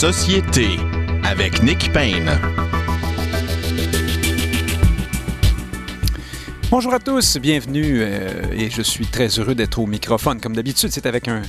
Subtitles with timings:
[0.00, 0.78] Société
[1.24, 2.30] avec Nick Payne.
[6.70, 10.40] Bonjour à tous, bienvenue euh, et je suis très heureux d'être au microphone.
[10.40, 11.42] Comme d'habitude, c'est avec un,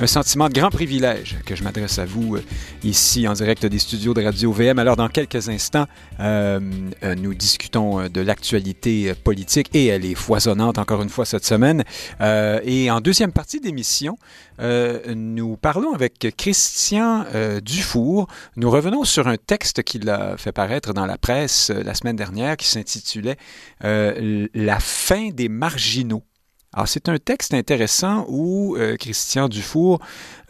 [0.00, 2.42] un sentiment de grand privilège que je m'adresse à vous euh,
[2.84, 4.78] ici en direct des studios de Radio VM.
[4.78, 5.86] Alors, dans quelques instants,
[6.20, 6.60] euh,
[7.02, 11.82] euh, nous discutons de l'actualité politique et elle est foisonnante encore une fois cette semaine.
[12.20, 14.18] et en deuxième partie d'émission,
[14.60, 17.24] nous parlons avec Christian
[17.62, 18.28] Dufour.
[18.56, 22.56] Nous revenons sur un texte qu'il a fait paraître dans la presse la semaine dernière
[22.56, 23.36] qui s'intitulait
[23.80, 26.22] La fin des marginaux.
[26.78, 29.98] Alors, c'est un texte intéressant où euh, Christian Dufour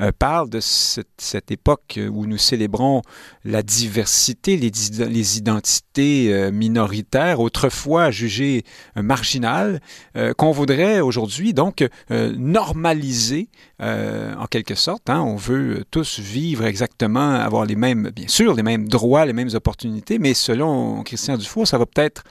[0.02, 3.00] euh, parle de cette, époque où nous célébrons
[3.46, 8.64] la diversité, les, identités euh, minoritaires, autrefois jugées
[8.94, 9.80] marginales,
[10.36, 13.48] qu'on voudrait aujourd'hui donc normaliser
[13.80, 15.08] en quelque sorte.
[15.08, 15.22] Hein.
[15.22, 19.54] On veut tous vivre exactement, avoir les mêmes, bien sûr, les mêmes droits, les mêmes
[19.54, 22.22] opportunités, mais selon Christian Dufour, ça va peut-être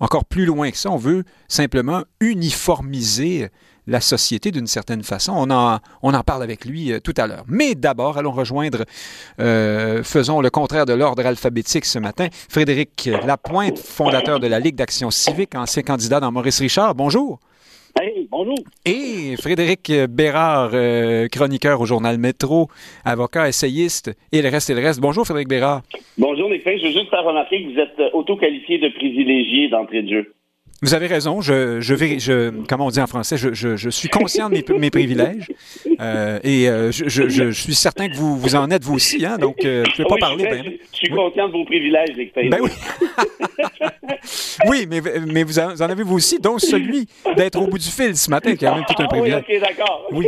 [0.00, 0.90] encore plus loin que ça.
[0.90, 3.50] On veut simplement uniformiser
[3.86, 5.32] la société d'une certaine façon.
[5.32, 5.50] On
[6.14, 7.44] en, parle avec lui euh, tout à l'heure.
[7.46, 8.84] Mais d'abord, allons rejoindre,
[9.40, 14.76] euh, faisons le contraire de l'ordre alphabétique ce matin, Frédéric Lapointe, fondateur de la Ligue
[14.76, 16.94] d'action civique, ancien candidat dans Maurice Richard.
[16.94, 17.40] Bonjour.
[17.98, 18.56] Hey, bonjour.
[18.84, 22.68] Et Frédéric Bérard, euh, chroniqueur au journal Métro,
[23.04, 25.00] avocat, essayiste, et le reste et le reste.
[25.00, 25.82] Bonjour, Frédéric Bérard.
[26.16, 26.62] Bonjour, Nick.
[26.64, 30.34] Je veux juste faire remarquer que vous êtes euh, auto-qualifié de privilégié d'entrée de jeu.
[30.82, 31.42] Vous avez raison.
[31.42, 34.78] Je, je, je, comment on dit en français, je, je, je suis conscient de mes,
[34.78, 35.46] mes privilèges
[36.00, 39.24] euh, et euh, je, je, suis certain que vous, vous en êtes vous aussi.
[39.26, 40.44] Hein, donc, euh, je ne peux pas parler.
[40.44, 42.70] Ben, je, suis conscient de vos privilèges, ben oui.
[44.66, 48.16] oui, mais, mais vous en avez vous aussi, donc celui d'être au bout du fil
[48.16, 49.44] ce matin, qui est quand même tout un privilège.
[49.48, 50.06] oui, d'accord.
[50.12, 50.26] Oui.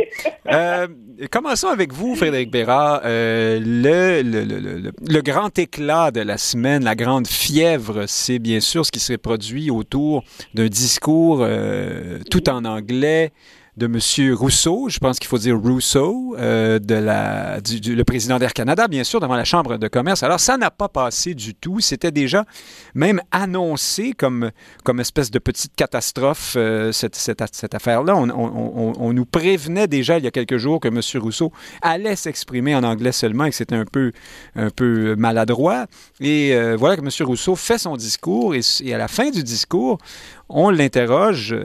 [0.51, 0.87] Euh,
[1.31, 3.01] commençons avec vous, Frédéric Bérard.
[3.05, 8.59] Euh, le, le, le, le, grand éclat de la semaine, la grande fièvre, c'est bien
[8.59, 13.31] sûr ce qui s'est produit autour d'un discours euh, tout en anglais
[13.75, 14.35] de M.
[14.35, 18.87] Rousseau, je pense qu'il faut dire Rousseau, euh, de la, du, le président d'Air Canada,
[18.87, 20.21] bien sûr, devant la Chambre de commerce.
[20.21, 21.79] Alors, ça n'a pas passé du tout.
[21.79, 22.45] C'était déjà
[22.93, 24.51] même annoncé comme,
[24.83, 28.15] comme espèce de petite catastrophe, euh, cette, cette, cette affaire-là.
[28.15, 31.01] On, nous prévenait déjà il y a quelques jours que M.
[31.21, 31.51] Rousseau
[31.81, 34.11] allait s'exprimer en anglais seulement et que c'était un peu,
[34.55, 35.85] un peu maladroit.
[36.19, 37.27] Et euh, voilà que M.
[37.27, 39.99] Rousseau fait son discours et, et à la fin du discours,
[40.49, 41.55] on l'interroge,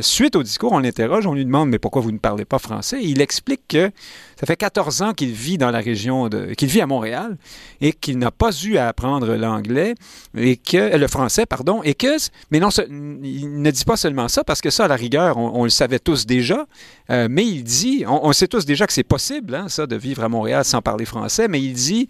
[0.00, 2.98] suite au discours, on l'interroge, on lui demande mais pourquoi vous ne parlez pas français?
[3.02, 3.90] Il explique que
[4.38, 7.36] ça fait 14 ans qu'il vit dans la région qu'il vit à Montréal
[7.80, 9.94] et qu'il n'a pas eu à apprendre l'anglais
[10.36, 12.14] et que le français, pardon, et que
[12.50, 15.64] mais non, il ne dit pas seulement ça parce que ça, à la rigueur, on,
[15.64, 16.66] le savait tous déjà,
[17.10, 20.24] euh, mais il dit, on, sait tous déjà que c'est possible, hein, ça, de vivre
[20.24, 22.08] à Montréal sans parler français, mais il dit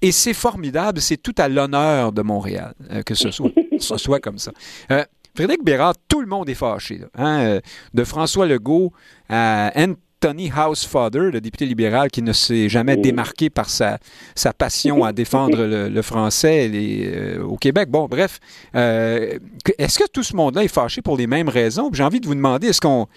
[0.00, 4.52] et c'est formidable, c'est tout à l'honneur de Montréal euh, que ce soit, comme ça.
[4.90, 5.04] Euh,
[5.34, 7.00] Frédéric Bérard, tout le monde est fâché.
[7.16, 7.40] Hein?
[7.40, 7.60] Euh,
[7.94, 8.92] de François Legault
[9.30, 13.98] à Anthony Housefather, le député libéral qui ne s'est jamais démarqué par sa,
[14.34, 17.88] sa passion à défendre le, français euh, au Québec.
[17.88, 18.40] Bon, bref,
[18.76, 19.38] euh,
[19.78, 21.90] est-ce que tout ce monde-là est fâché pour les mêmes raisons?
[21.92, 23.08] J'ai envie de vous demander, est-ce qu'on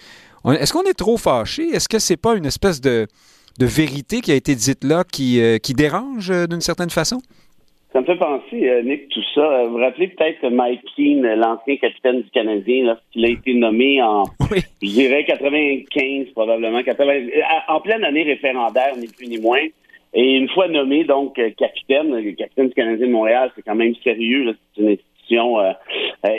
[0.52, 1.68] est, qu'on est trop fâché?
[1.68, 3.06] Est-ce que c'est pas une espèce de,
[3.58, 7.20] de vérité qui a été dite là qui, qui dérange d'une certaine façon?
[7.96, 9.40] Ça me fait penser, euh, Nick, tout ça.
[9.40, 14.02] Euh, vous vous rappelez peut-être Mike Keane, l'ancien capitaine du Canadien, lorsqu'il a été nommé
[14.02, 14.24] en,
[14.82, 19.62] je dirais, 95 probablement, 80, euh, en pleine année référendaire, ni plus ni moins.
[20.12, 23.94] Et une fois nommé, donc, capitaine, le capitaine du Canadien de Montréal, c'est quand même
[24.04, 24.54] sérieux.
[24.74, 25.56] C'est une institution,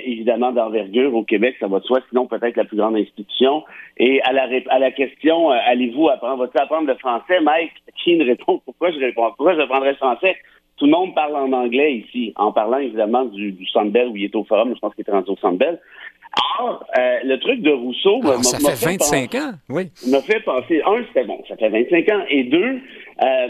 [0.05, 3.63] évidemment, d'envergure au Québec, ça va de soi, sinon peut-être la plus grande institution.
[3.97, 7.71] Et à la, à la question, allez-vous apprendre, vas-tu apprendre le français, Mike
[8.03, 10.35] Keane répond, pourquoi je réponds, pourquoi je apprendrais le français?
[10.77, 14.25] Tout le monde parle en anglais ici, en parlant évidemment du, du Sandbell où il
[14.25, 15.79] est au forum, je pense qu'il est rendu au Sandbell.
[16.59, 18.19] Or, euh, le truc de Rousseau...
[18.23, 19.89] Ah, ça fait, 25 ans, oui.
[20.07, 22.79] m'a fait penser, un, c'était bon, ça fait 25 ans, et deux,
[23.23, 23.47] euh,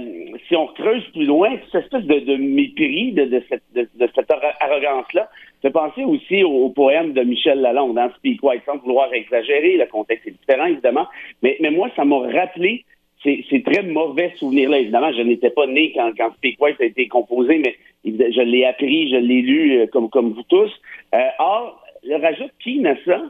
[0.48, 4.32] si on creuse plus loin, cette espèce de, de mépris, de, de cette, de, cette
[4.62, 5.30] arrogance-là,
[5.62, 9.86] fait penser aussi au, poème de Michel Lalonde, dans Speak White, sans vouloir exagérer, le
[9.88, 11.08] contexte est différent, évidemment,
[11.42, 12.86] mais, mais moi, ça m'a rappelé
[13.24, 14.80] c'est très mauvais souvenir là.
[14.80, 17.76] Évidemment, je n'étais pas né quand, quand Speak a été composé, mais
[18.06, 20.72] je l'ai appris, je l'ai lu euh, comme, comme vous tous.
[21.14, 23.24] Euh, or, le rajoute qui à ça,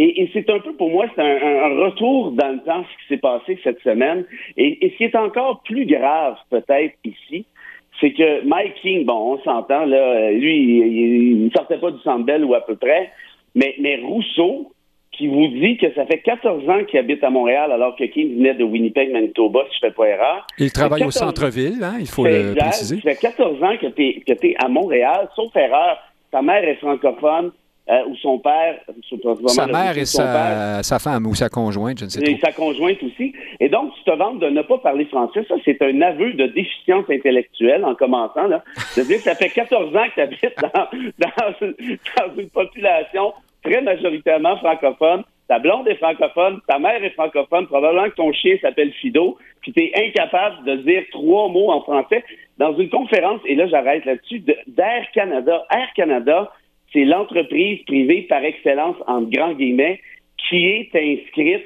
[0.00, 3.20] et, c'est un peu pour moi, c'est un, retour dans le temps ce qui s'est
[3.20, 4.24] passé cette semaine.
[4.56, 7.46] Et, et, ce qui est encore plus grave peut-être ici,
[8.00, 12.44] c'est que Mike King, bon, on s'entend, là, lui, il, ne sortait pas du Sandbell
[12.44, 13.10] ou à peu près,
[13.54, 14.72] mais, mais Rousseau,
[15.18, 18.36] qui vous dit que ça fait 14 ans qu'il habite à Montréal alors que Keane
[18.36, 20.46] venait de Winnipeg, Manitoba, si je ne fais pas erreur.
[20.58, 22.96] Il travaille au centre-ville, hein, il faut le préciser.
[22.96, 25.98] Ça fait 14 ans que tu es, à Montréal, sauf erreur.
[26.30, 27.50] Ta mère est francophone,
[27.90, 28.78] euh, ou son père.
[29.46, 32.30] Sa mère et sa, sa, femme ou sa conjointe, je ne sais pas.
[32.30, 33.32] Et sa conjointe aussi.
[33.58, 35.42] Et donc, tu te vantes de ne pas parler français.
[35.48, 38.46] Ça, c'est un aveu de déficience intellectuelle en commençant.
[38.46, 38.62] Là.
[38.96, 40.86] De dire que ça fait 14 ans que tu habites dans,
[41.18, 43.32] dans une population
[43.62, 45.24] très majoritairement francophone.
[45.48, 49.72] Ta blonde est francophone, ta mère est francophone, probablement que ton chien s'appelle Fido, puis
[49.72, 52.22] tu es incapable de dire trois mots en français
[52.58, 55.66] dans une conférence, et là j'arrête là-dessus, d'Air Canada.
[55.70, 56.52] Air Canada,
[56.92, 60.00] c'est l'entreprise privée par excellence, en grands guillemets,
[60.48, 61.64] qui est inscrite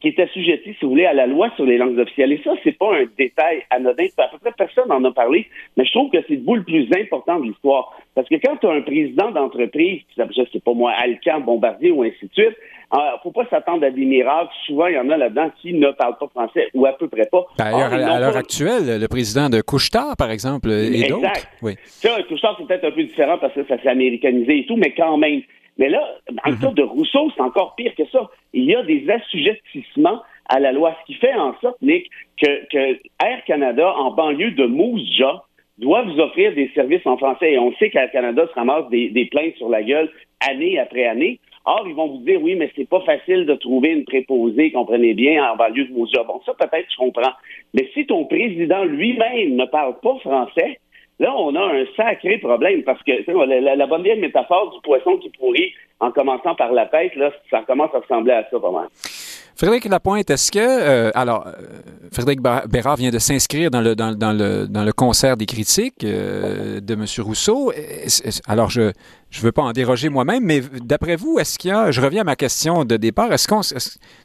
[0.00, 2.32] qui est assujetti, si vous voulez, à la loi sur les langues officielles.
[2.32, 4.06] Et ça, c'est pas un détail anodin.
[4.18, 5.46] À peu près personne n'en a parlé,
[5.76, 7.96] mais je trouve que c'est le bout le plus important de l'histoire.
[8.14, 12.02] Parce que quand tu as un président d'entreprise, je sais pas moi, Alcan, Bombardier ou
[12.02, 12.56] ainsi de suite,
[12.92, 14.52] ne euh, faut pas s'attendre à des miracles.
[14.66, 17.26] Souvent, il y en a là-dedans qui ne parlent pas français ou à peu près
[17.26, 17.44] pas.
[17.58, 21.28] D'ailleurs, à, l'heure actuelle, le président de Couchetard, par exemple, et d'autres.
[21.62, 21.74] Oui.
[21.84, 24.92] Ça, Couchetard, c'est peut-être un peu différent parce que ça s'est américanisé et tout, mais
[24.92, 25.42] quand même.
[25.78, 26.60] Mais là, dans le mhm.
[26.60, 28.30] cas de Rousseau, c'est encore pire que ça.
[28.52, 32.10] Il y a des assujettissements à la loi, ce qui fait en sorte, Nick,
[32.40, 35.40] que, Air Canada, en banlieue de Moose Jaw,
[35.78, 37.52] doit vous offrir des services en français.
[37.52, 40.10] Et on sait qu'Air Canada se ramasse des, des plaintes sur la gueule
[40.48, 41.40] année après année.
[41.66, 45.14] Or, ils vont vous dire, oui, mais c'est pas facile de trouver une préposée, comprenez
[45.14, 46.24] bien, en banlieue de Moose Jaw.
[46.24, 47.32] Bon, ça, peut-être, je comprends.
[47.72, 50.78] Mais si ton président lui-même ne parle pas français,
[51.20, 53.12] Là, on a un sacré problème parce que
[53.46, 57.30] la, la, bonne vieille métaphore du poisson qui pourrit en commençant par la tête, là,
[57.50, 58.88] ça commence à ressembler à ça pas mal.
[59.56, 61.52] Frédéric Lapointe, est-ce que euh, alors euh,
[62.12, 66.80] Frédéric Bérard vient de s'inscrire dans le dans, le dans le concert des critiques euh,
[66.80, 67.04] de M.
[67.18, 67.72] Rousseau.
[68.48, 68.90] alors je
[69.30, 72.22] je veux pas en déroger moi-même, mais d'après vous, est-ce qu'il y a je reviens
[72.22, 73.60] à ma question de départ, est-ce qu'on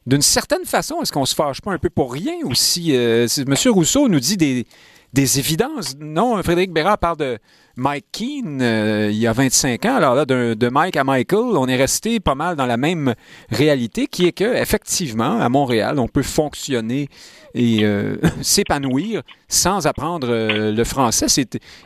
[0.08, 2.96] d'une certaine façon, est-ce qu'on se fâche pas un peu pour rien ou si,
[3.28, 3.54] si M.
[3.72, 4.66] Rousseau nous dit des
[5.14, 5.98] des évidences.
[6.00, 7.38] Non, Frédéric Bérard parle de
[7.76, 9.96] Mike Keane euh, il y a 25 ans.
[9.96, 13.16] Alors là, de, Mike à Michael, on est resté pas mal dans la même
[13.50, 17.08] réalité qui est que effectivement, à Montréal, on peut fonctionner
[17.56, 21.28] et euh, s'épanouir sans apprendre euh, le français.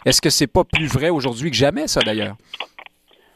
[0.06, 2.36] est-ce que c'est pas plus vrai aujourd'hui que jamais, ça d'ailleurs?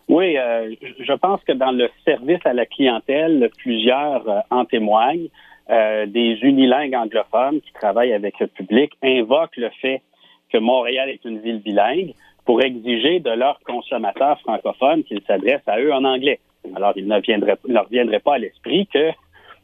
[0.09, 5.27] Oui, je pense que dans le service à la clientèle, plusieurs en témoignent.
[5.69, 10.01] Euh, des unilingues anglophones qui travaillent avec le public invoquent le fait
[10.49, 12.13] que Montréal est une ville bilingue
[12.45, 16.39] pour exiger de leurs consommateurs francophones qu'ils s'adressent à eux en anglais.
[16.73, 19.11] Alors, il ne viendrait, leur viendrait pas à l'esprit que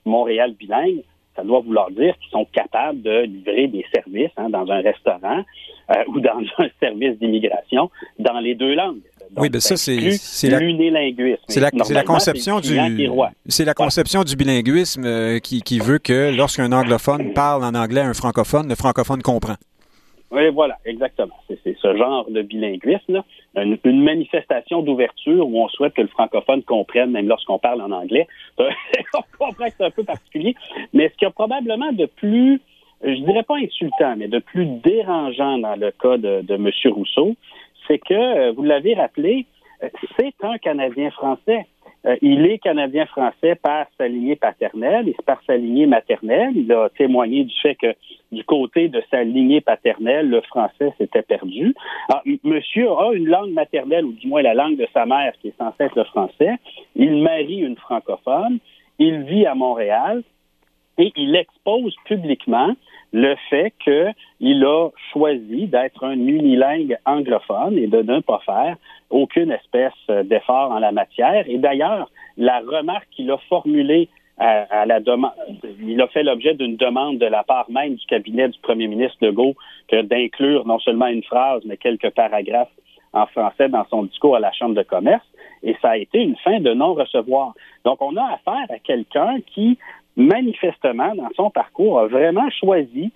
[0.03, 1.03] Montréal bilingue,
[1.37, 5.43] ça doit vouloir dire qu'ils sont capables de livrer des services hein, dans un restaurant
[5.95, 7.89] euh, ou dans un service d'immigration
[8.19, 9.01] dans les deux langues
[9.37, 10.49] oui, ben ça, c'est la, c'est
[11.59, 12.77] la, la, conception du
[13.47, 18.01] c'est la conception du bilinguisme euh, qui, qui, veut que lorsqu'un anglophone parle en anglais
[18.01, 19.55] à un francophone, le francophone comprend.
[20.33, 21.35] Oui, voilà, exactement.
[21.47, 23.21] C'est ce genre de bilinguisme,
[23.55, 28.27] une, manifestation d'ouverture où on souhaite que le francophone comprenne, même lorsqu'on parle en anglais.
[28.57, 30.55] on comprend que c'est un peu particulier,
[30.91, 32.59] mais ce qu'il y a probablement de plus,
[33.03, 36.71] je dirais pas insultant, mais de plus dérangeant dans le cas de, de M.
[36.91, 37.35] Rousseau,
[37.87, 39.45] c'est que, euh, vous l'avez rappelé,
[39.83, 41.67] euh, c'est un Canadien français.
[42.05, 46.51] Euh, il est Canadien-français par sa lignée paternelle et par sa lignée maternelle.
[46.55, 47.95] Il a témoigné du fait que
[48.31, 51.73] du côté de sa lignée paternelle, le français s'était perdu.
[52.09, 55.49] Alors, monsieur a une langue maternelle, ou du moins la langue de sa mère, qui
[55.49, 56.55] est censée être le français.
[56.95, 58.59] Il marie une francophone.
[58.99, 60.23] Il vit à Montréal
[60.97, 62.75] et il expose publiquement
[63.13, 68.75] le fait qu'il a choisi d'être un unilingue anglophone et de ne pas faire
[69.11, 71.45] aucune espèce d'effort en la matière.
[71.47, 75.31] Et d'ailleurs, la remarque qu'il a formulée à, la demande,
[75.79, 79.17] il a fait l'objet d'une demande de la part même du cabinet du premier ministre
[79.21, 79.53] Legault
[79.87, 82.71] que d'inclure non seulement une phrase, mais quelques paragraphes
[83.13, 85.25] en français dans son discours à la Chambre de commerce.
[85.61, 87.53] Et ça a été une fin de non-recevoir.
[87.85, 89.77] Donc, on a affaire à quelqu'un qui
[90.15, 93.11] manifestement, dans son parcours, a vraiment choisi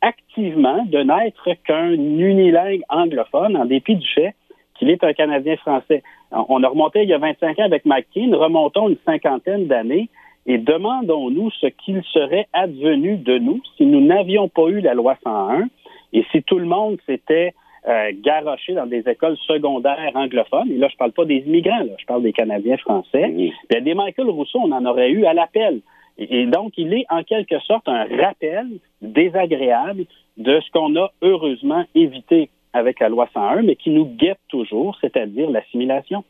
[0.00, 4.34] activement de n'être qu'un unilingue anglophone, en dépit du fait
[4.74, 6.02] qu'il est un Canadien français.
[6.32, 10.08] On a remonté il y a 25 ans avec Mike Keane, remontons une cinquantaine d'années
[10.46, 15.16] et demandons-nous ce qu'il serait advenu de nous si nous n'avions pas eu la loi
[15.22, 15.68] 101
[16.12, 17.54] et si tout le monde s'était
[17.88, 20.70] euh, garoché dans des écoles secondaires anglophones.
[20.70, 23.32] Et là, je parle pas des immigrants, là, je parle des Canadiens français.
[23.34, 25.80] Puis, des Michael Rousseau, on en aurait eu à l'appel.
[26.18, 28.66] Et donc, il est en quelque sorte un rappel
[29.00, 30.04] désagréable
[30.36, 34.96] de ce qu'on a heureusement évité avec la loi 101, mais qui nous guette toujours,
[35.00, 36.24] c'est-à-dire l'assimilation.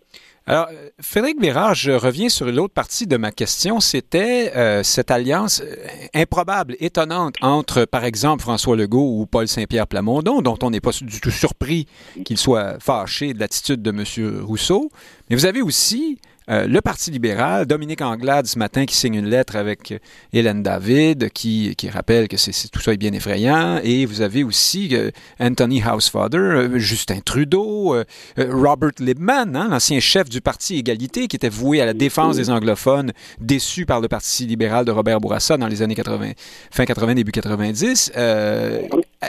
[0.44, 0.66] Alors,
[1.00, 3.78] Frédéric Bérard, je reviens sur l'autre partie de ma question.
[3.78, 5.76] C'était euh, cette alliance euh,
[6.14, 10.90] improbable, étonnante entre, par exemple, François Legault ou Paul Saint-Pierre Plamondon, dont on n'est pas
[11.00, 11.86] du tout surpris
[12.24, 14.42] qu'il soit fâché de l'attitude de M.
[14.42, 14.90] Rousseau.
[15.30, 16.18] Mais vous avez aussi
[16.50, 19.94] euh, le Parti libéral, Dominique Anglade ce matin qui signe une lettre avec
[20.32, 23.80] Hélène David qui, rappelle que c'est, tout ça est bien effrayant.
[23.82, 27.96] Et vous avez aussi euh, Anthony Housefather, euh, Justin Trudeau,
[28.36, 32.50] Robert Libman, hein, l'ancien chef du Parti Égalité qui était voué à la défense des
[32.50, 36.32] anglophones, déçu par le Parti libéral de Robert Bourassa dans les années 80,
[36.70, 38.12] fin 80, début 90.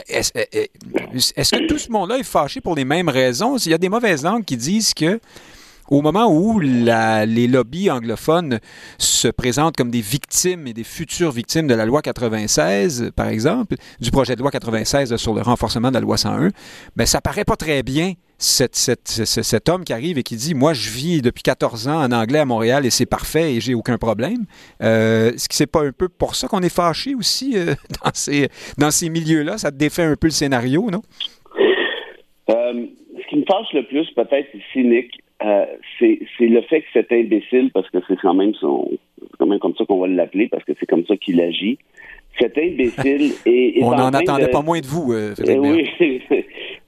[0.07, 3.57] Est-ce, est-ce que tout ce monde-là est fâché pour les mêmes raisons?
[3.57, 5.19] Il y a des mauvaises langues qui disent que
[5.89, 8.59] au moment où les lobbies anglophones
[8.97, 13.75] se présentent comme des victimes et des futures victimes de la loi 96, par exemple,
[13.99, 16.49] du projet de loi 96 sur le renforcement de la loi 101,
[16.95, 18.13] ben ça paraît pas très bien
[18.43, 22.39] cet, homme qui arrive et qui dit Moi, je vis depuis 14 ans en anglais
[22.39, 24.45] à Montréal et c'est parfait et j'ai aucun problème.
[24.81, 27.73] Euh, est-ce que c'est pas un peu pour ça qu'on est fâché aussi euh,
[28.03, 29.57] dans ces, dans ces milieux-là?
[29.57, 31.01] Ça défait un peu le scénario, non?
[32.49, 32.85] Euh,
[33.21, 35.65] Ce qui me fâche le plus, peut-être, c'est cynique, euh,
[35.99, 38.89] c'est le fait que cet imbécile, parce que c'est quand même son,
[39.39, 41.77] quand même comme ça qu'on va l'appeler, parce que c'est comme ça qu'il agit.
[42.39, 45.89] Cet imbécile est, On n'en attendait pas moins de vous, euh, euh Oui,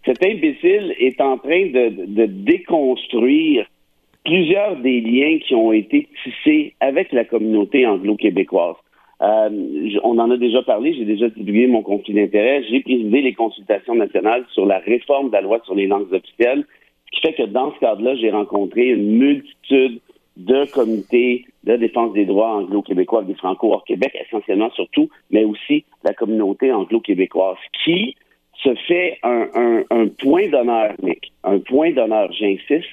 [0.06, 3.66] cet imbécile est en train de, de, déconstruire
[4.24, 8.76] plusieurs des liens qui ont été tissés avec la communauté anglo-québécoise.
[9.22, 9.50] Euh,
[10.04, 12.64] on en a déjà parlé, j'ai déjà divulgué mon conflit d'intérêt.
[12.70, 16.66] J'ai présidé les consultations nationales sur la réforme de la loi sur les langues officielles
[17.16, 20.00] qui fait que dans ce cadre-là, j'ai rencontré une multitude
[20.38, 25.86] de comités de défense des droits anglo-québécois des Franco hors Québec, essentiellement surtout, mais aussi
[26.04, 28.16] la communauté anglo-québécoise, qui
[28.64, 32.90] se fait un, point d'honneur, Nick, un point d'honneur, j'insiste,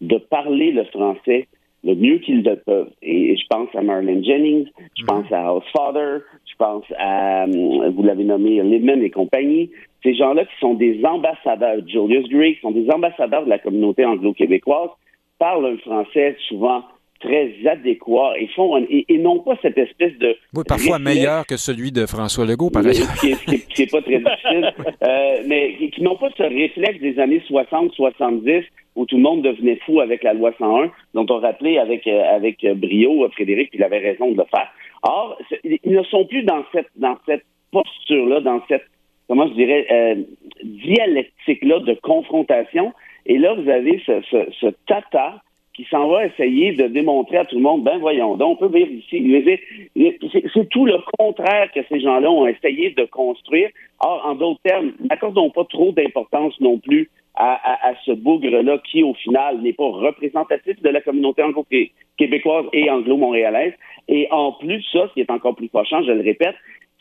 [0.00, 1.46] de parler le français
[1.84, 2.90] le mieux qu'ils le peuvent.
[3.02, 8.02] Et, je pense à Marlene Jennings, je pense à Housefather, je pense à, euh, vous
[8.02, 9.70] l'avez nommé, Lehman et compagnie.
[10.02, 14.04] Ces gens-là qui sont des ambassadeurs, Julius Gray, qui sont des ambassadeurs de la communauté
[14.04, 14.90] anglo-québécoise,
[15.38, 16.82] parlent un français souvent
[17.22, 21.92] très adéquat et font et, non pas cette espèce de oui parfois meilleur que celui
[21.92, 24.74] de François Legault par exemple qui est, pas très difficile
[25.04, 28.64] euh, mais qui n'ont pas ce réflexe des années 60 70
[28.96, 32.22] où tout le monde devenait fou avec la loi 101, dont on rappelait avec, euh,
[32.34, 34.68] avec brio, Frédéric, qu'il avait raison de le faire.
[35.02, 38.84] Or, ils ne sont plus dans cette, dans cette posture-là, dans cette,
[39.28, 40.22] comment je dirais, euh,
[40.62, 42.92] dialectique-là de confrontation.
[43.26, 45.40] Et là, vous avez ce, ce, ce tata
[45.82, 48.78] qui s'en va essayer de démontrer à tout le monde, ben voyons donc, on peut
[48.78, 49.44] vivre ici.
[50.54, 53.68] C'est tout le contraire que ces gens-là ont essayé de construire.
[53.98, 59.14] Or, en d'autres termes, n'accordons pas trop d'importance non plus à, ce bougre-là qui, au
[59.14, 63.72] final, n'est pas représentatif de la communauté anglo-québécoise et anglo-montréalaise.
[64.08, 66.54] Et en plus, ça, ce qui est encore plus fâchant, je le répète,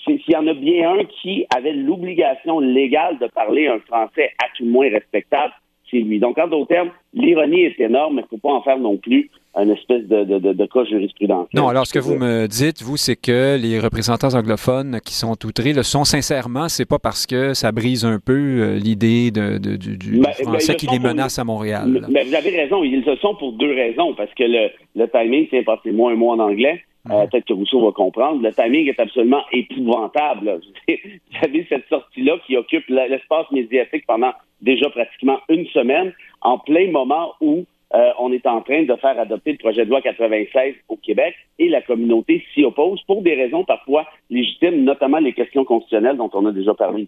[0.06, 4.32] c'est s'il y en a bien un qui avait l'obligation légale de parler un français
[4.44, 5.54] à tout le moins respectable,
[6.00, 6.20] lui.
[6.20, 8.98] Donc, en d'autres termes, l'ironie est énorme, mais il ne faut pas en faire non
[8.98, 11.50] plus un espèce de, de, de, cas jurisprudentiel.
[11.54, 15.36] Non, alors ce que vous me dites, vous, c'est que les représentants anglophones qui sont
[15.46, 19.58] outrés le sont sincèrement, c'est pas parce que ça brise un peu euh, l'idée de,
[19.58, 22.08] du, ben, ben, français qui les menace à Montréal.
[22.10, 25.48] Mais vous avez raison, ils le sont pour deux raisons, parce que le, le timing,
[25.52, 26.82] c'est passé moins un mois en anglais.
[27.10, 28.43] Euh, peut-être que Rousseau va comprendre.
[28.43, 30.62] Le timing est absolument épouvantable.
[30.88, 36.91] Vous avez cette sortie-là qui occupe l'espace médiatique pendant déjà pratiquement une semaine, en plein
[36.91, 40.75] moment où euh, on est en train de faire adopter le projet de loi 96
[40.88, 45.65] au Québec et la communauté s'y oppose pour des raisons parfois légitimes, notamment les questions
[45.65, 47.08] constitutionnelles dont on a déjà parlé.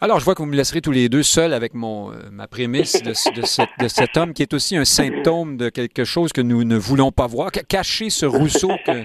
[0.00, 2.46] Alors, je vois que vous me laisserez tous les deux seuls avec mon, euh, ma
[2.46, 6.76] prémisse de, cet homme qui est aussi un symptôme de quelque chose que nous ne
[6.76, 9.04] voulons pas voir, cacher ce Rousseau que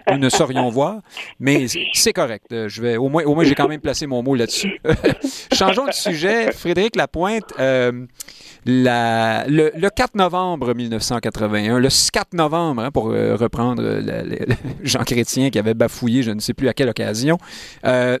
[0.11, 1.01] nous ne saurions voir.
[1.39, 2.47] Mais c'est correct.
[2.51, 4.79] Euh, je vais, au moins, au moins j'ai quand même placé mon mot là-dessus.
[5.53, 6.51] Changeons de sujet.
[6.51, 8.05] Frédéric Lapointe, euh,
[8.65, 14.01] la, le, 4 novembre 1981, le 4 novembre, hein, pour reprendre
[14.83, 17.37] Jean Chrétien qui avait bafouillé, je ne sais plus à quelle occasion,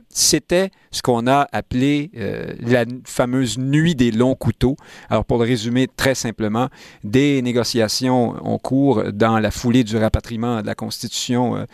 [0.09, 4.75] c'était ce qu'on a appelé euh, la fameuse nuit des longs couteaux.
[5.09, 6.67] Alors, pour le résumer très simplement,
[7.03, 11.65] des négociations ont cours dans la foulée du rapatriement de la Constitution euh,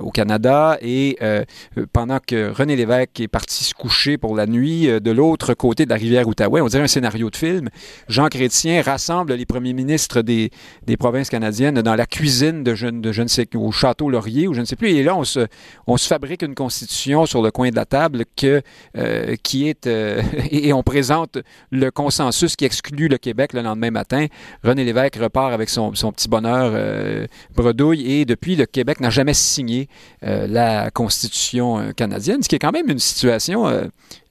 [0.00, 0.78] au Canada.
[0.82, 1.18] Et
[1.92, 5.90] pendant que René Lévesque est parti se coucher pour la nuit de l'autre côté de
[5.90, 7.68] la rivière Outaouais, on dirait un scénario de film,
[8.08, 10.50] Jean Chrétien rassemble les premiers ministres des,
[10.86, 14.48] des provinces canadiennes dans la cuisine de je, de je ne sais au Château Laurier
[14.48, 14.90] ou je ne sais plus.
[14.90, 15.46] Et là, on se,
[15.86, 18.62] on se fabrique une constitution sur le coin de la table que,
[19.42, 19.86] qui est...
[20.50, 21.38] et on présente
[21.70, 24.26] le consensus qui exclut le Québec le lendemain matin.
[24.62, 29.34] René Lévesque repart avec son, petit bonheur euh, bredouille et depuis, le Québec n'a jamais
[29.40, 29.88] signé
[30.24, 33.66] euh, la Constitution euh, canadienne, ce qui est quand même une situation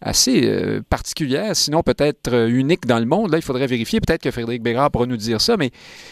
[0.01, 3.31] assez particulière, sinon peut-être unique dans le monde.
[3.31, 3.99] Là, il faudrait vérifier.
[3.99, 5.71] Peut-être que Frédéric Bérard pourra nous dire ça, mais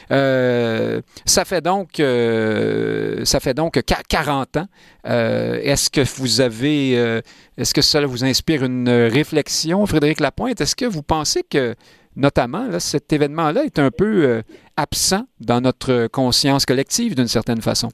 [0.10, 4.68] ça fait donc ça fait donc 40 ans.
[5.06, 7.22] est-ce que vous avez
[7.58, 10.60] est-ce que cela vous inspire une réflexion, Frédéric Lapointe?
[10.60, 11.76] Est-ce que vous pensez que
[12.18, 14.42] notamment, cet événement-là est un peu euh,
[14.76, 17.90] absent dans notre conscience collective d'une certaine façon?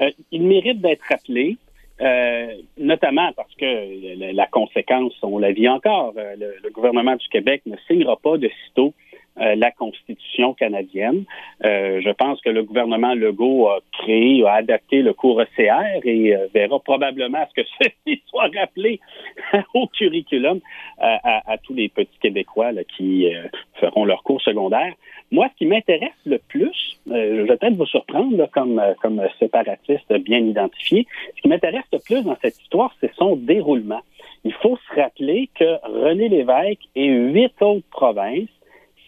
[0.00, 1.56] Euh, il mérite d'être rappelé,
[2.00, 2.48] euh,
[2.78, 6.14] notamment parce que la, conséquence, on la vit encore.
[6.16, 8.92] Le, le, gouvernement du Québec ne signera pas de sitôt
[9.40, 11.24] euh, la Constitution canadienne.
[11.64, 16.36] Euh, je pense que le gouvernement Legault a créé, a adapté le cours ECR et
[16.36, 19.00] euh, verra probablement à ce que ceci soit rappelé
[19.74, 20.60] au curriculum
[20.98, 23.26] à, tous les petits Québécois qui
[23.80, 24.92] feront leur cours secondaire.
[25.32, 30.38] Moi, ce qui m'intéresse le plus, je vais peut-être vous surprendre comme, comme séparatiste bien
[30.38, 34.00] identifié, ce qui m'intéresse le plus dans cette histoire, c'est son déroulement.
[34.44, 38.48] Il faut se rappeler que René Lévesque et huit autres provinces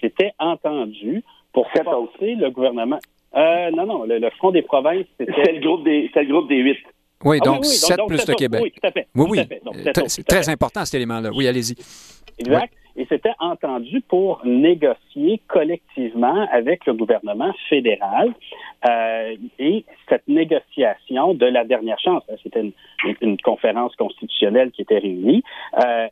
[0.00, 1.22] s'était entendu
[1.52, 2.98] pour forcer le gouvernement.
[3.34, 5.32] Euh, non, non, le, Front des provinces, c'était...
[5.44, 6.78] C'est le groupe des, le groupe des huit.
[7.24, 8.60] Oui, donc sept plus le Québec.
[8.62, 9.08] Oui, tout à fait.
[9.14, 9.40] Oui, oui.
[10.06, 11.30] C'est très important cet élément-là.
[11.34, 11.74] Oui, allez-y.
[12.38, 12.72] Exact.
[12.98, 18.32] Et c'était entendu pour négocier collectivement avec le gouvernement fédéral.
[18.88, 22.72] Euh, et cette négociation de la dernière chance, hein, c'était
[23.20, 25.42] une, conférence constitutionnelle qui était réunie,
[25.84, 26.08] euh,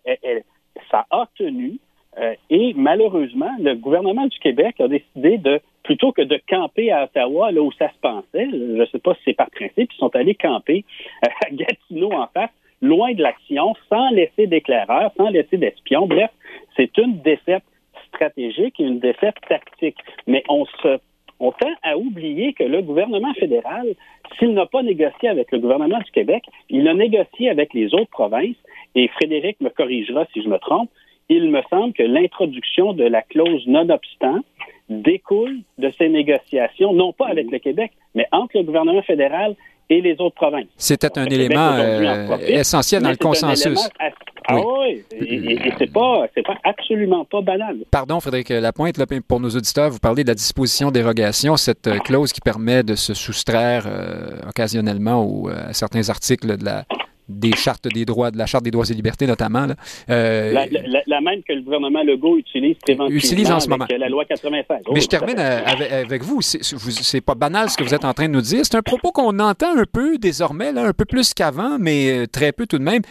[0.90, 1.78] ça a tenu
[2.18, 7.04] euh, et malheureusement, le gouvernement du Québec a décidé de, plutôt que de camper à
[7.04, 9.98] Ottawa, là où ça se pensait, je ne sais pas si c'est par principe, ils
[9.98, 10.84] sont allés camper
[11.24, 12.50] euh, à Gatineau en face,
[12.82, 16.06] loin de l'action, sans laisser d'éclaireurs, sans laisser d'espions.
[16.06, 16.30] Bref,
[16.76, 17.64] c'est une défaite
[18.08, 19.98] stratégique et une défaite tactique.
[20.26, 20.98] Mais on se
[21.40, 23.94] on tend à oublier que le gouvernement fédéral,
[24.38, 28.10] s'il n'a pas négocié avec le gouvernement du Québec, il a négocié avec les autres
[28.10, 28.56] provinces,
[28.94, 30.90] et Frédéric me corrigera si je me trompe,
[31.28, 34.40] il me semble que l'introduction de la clause non-obstant
[34.88, 39.54] découle de ces négociations, non pas avec le Québec, mais entre le gouvernement fédéral
[39.90, 40.66] et les autres provinces.
[40.76, 43.88] C'était un élément euh, essentiel dans le consensus.
[44.46, 47.78] Ah oui, et, c'est pas, pas absolument pas banal.
[47.90, 52.30] Pardon, Frédéric Lapointe, pour nos auditeurs, vous parlez de la disposition dérogation, cette euh, clause
[52.30, 56.84] qui permet de se soustraire euh, occasionnellement à certains articles de la,
[57.28, 59.66] des chartes des droits, de la charte des droits et libertés notamment.
[60.10, 60.52] Euh,
[61.06, 63.86] la, même que le gouvernement Legault utilise préventivement utilise en ce moment.
[63.88, 64.78] la loi 96.
[64.92, 66.42] Mais je termine euh, avec, vous.
[66.42, 68.60] C'est pas banal ce que vous êtes en train de nous dire.
[68.64, 72.26] C'est un propos qu'on entend un peu désormais, là, un peu plus qu'avant, mais euh,
[72.26, 73.02] très peu tout de même.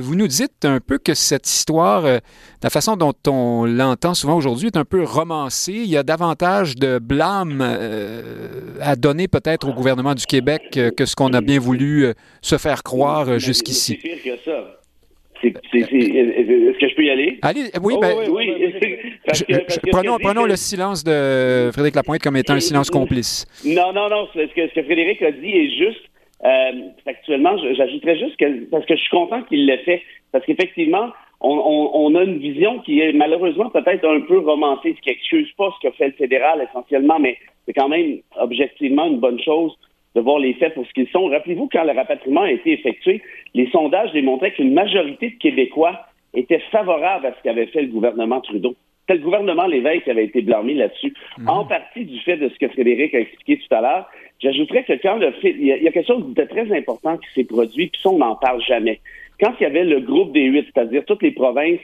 [0.00, 2.04] vous nous dites un peu que cette histoire,
[2.62, 5.74] la façon dont on l'entend souvent aujourd'hui, est un peu romancée.
[5.74, 7.60] Il y a davantage de blâme
[8.80, 12.82] à donner peut-être au gouvernement du Québec que ce qu'on a bien voulu se faire
[12.82, 13.98] croire jusqu'ici.
[14.02, 14.78] C'est pire que ça.
[15.42, 17.38] Est-ce que je peux y aller?
[17.42, 18.50] Allez, oui, ben, oui,
[19.92, 23.46] prenons, le silence de Frédéric Lapointe comme étant un silence complice.
[23.64, 24.28] Non, non, non.
[24.34, 26.00] Ce que, ce que Frédéric a dit est juste.
[26.44, 30.02] Euh, actuellement, j'ajouterais juste que, parce que je suis content qu'il l'ait fait.
[30.32, 35.00] Parce qu'effectivement, on, on, a une vision qui est malheureusement peut-être un peu romancée, ce
[35.02, 39.20] qui excuse pas ce que fait le fédéral essentiellement, mais c'est quand même objectivement une
[39.20, 39.76] bonne chose
[40.16, 41.26] de voir les faits pour ce qu'ils sont.
[41.26, 43.22] Rappelez-vous, quand le rapatriement a été effectué,
[43.54, 46.00] les sondages démontraient qu'une majorité de Québécois
[46.34, 48.74] étaient favorables à ce qu'avait fait le gouvernement Trudeau.
[49.06, 51.48] C'est le gouvernement Lévesque qui avait été blâmé là-dessus, mhm.
[51.48, 54.10] en partie du fait de ce que Frédéric a expliqué tout à l'heure.
[54.40, 57.44] J'ajouterais que quand le fait, il y, a, quelque chose de très important qui s'est
[57.44, 59.00] produit, puis ça, on n'en parle jamais.
[59.40, 61.80] Quand il y avait le groupe des huit, c'est-à-dire toutes les provinces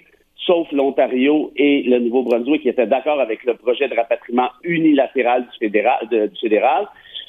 [0.47, 5.59] sauf l'Ontario et le Nouveau-Brunswick qui étaient d'accord avec le projet de rapatriement unilatéral du
[5.59, 6.87] fédéral, du fédéral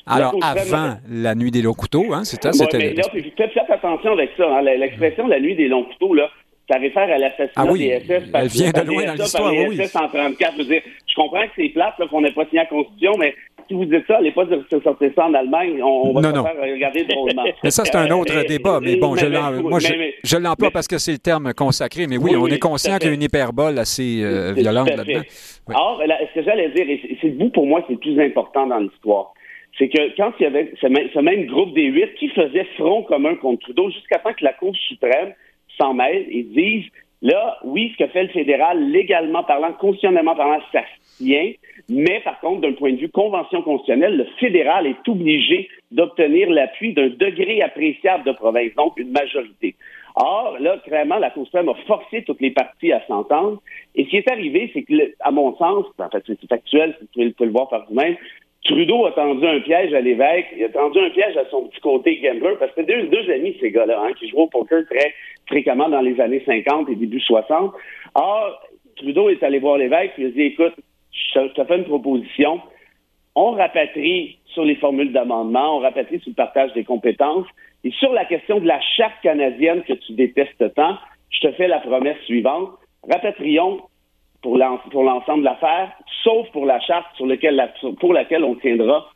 [0.07, 2.65] alors, avant la nuit des longs couteaux, hein, c'était ça?
[2.65, 2.93] C'était...
[2.93, 4.45] là, faites attention avec ça.
[4.47, 6.29] Hein, l'expression la nuit des longs couteaux, là,
[6.69, 8.29] ça réfère à l'assassinat ah oui, des SS.
[8.33, 9.77] Elle vient de loin dans l'histoire, oui.
[9.77, 10.53] SS en 34.
[10.53, 13.33] Je, veux dire, je comprends que c'est plate, qu'on n'ait pas signé la Constitution, mais
[13.67, 16.33] si vous dites ça, allez pas dire que sortir ça en Allemagne, on, va se
[16.33, 17.43] faire regarder drôlement.
[17.63, 18.79] Mais ça, c'est un autre débat.
[18.81, 22.07] Mais bon, je, l'emploie parce que c'est le terme consacré.
[22.07, 25.21] Mais oui, on est conscient qu'il y a une hyperbole assez euh, violente là-dedans.
[25.69, 28.79] Alors, ce que j'allais dire, et c'est vous, pour moi, c'est le plus important dans
[28.79, 29.33] l'histoire
[29.77, 33.35] c'est que quand il y avait ce même, groupe des huit qui faisait front commun
[33.35, 35.33] contre Trudeau jusqu'à temps que la Cour suprême
[35.77, 36.85] s'en mêle et dise
[37.21, 41.51] là, oui, ce que fait le fédéral, légalement parlant, constitutionnellement parlant, ça se tient,
[41.87, 46.93] mais par contre, d'un point de vue convention constitutionnelle, le fédéral est obligé d'obtenir l'appui
[46.93, 49.75] d'un degré appréciable de province, donc une majorité.
[50.15, 53.61] Or, là, clairement, la Cour suprême a forcé toutes les parties à s'entendre.
[53.95, 57.07] Et ce qui est arrivé, c'est que, à mon sens, en fait, c'est factuel, vous
[57.13, 58.15] pouvez, le voir par vous-même,
[58.63, 61.81] Trudeau a tendu un piège à l'évêque, il a tendu un piège à son petit
[61.81, 65.13] côté gambler, parce que deux, deux amis, ces gars-là, hein, qui jouent au poker très
[65.47, 67.73] fréquemment dans les années 50 et début 60.
[68.15, 68.59] Or,
[68.95, 70.73] Trudeau est allé voir l'évêque, il a dit, écoute,
[71.15, 72.61] je te fais une proposition,
[73.35, 77.47] on rapatrie sur les formules d'amendement, on rapatrie sur le partage des compétences,
[77.83, 80.97] et sur la question de la charte canadienne que tu détestes tant,
[81.29, 82.71] je te fais la promesse suivante,
[83.09, 83.81] rapatrions
[84.41, 85.91] pour l'ensemble de l'affaire,
[86.23, 89.09] sauf pour la charte pour laquelle on tiendra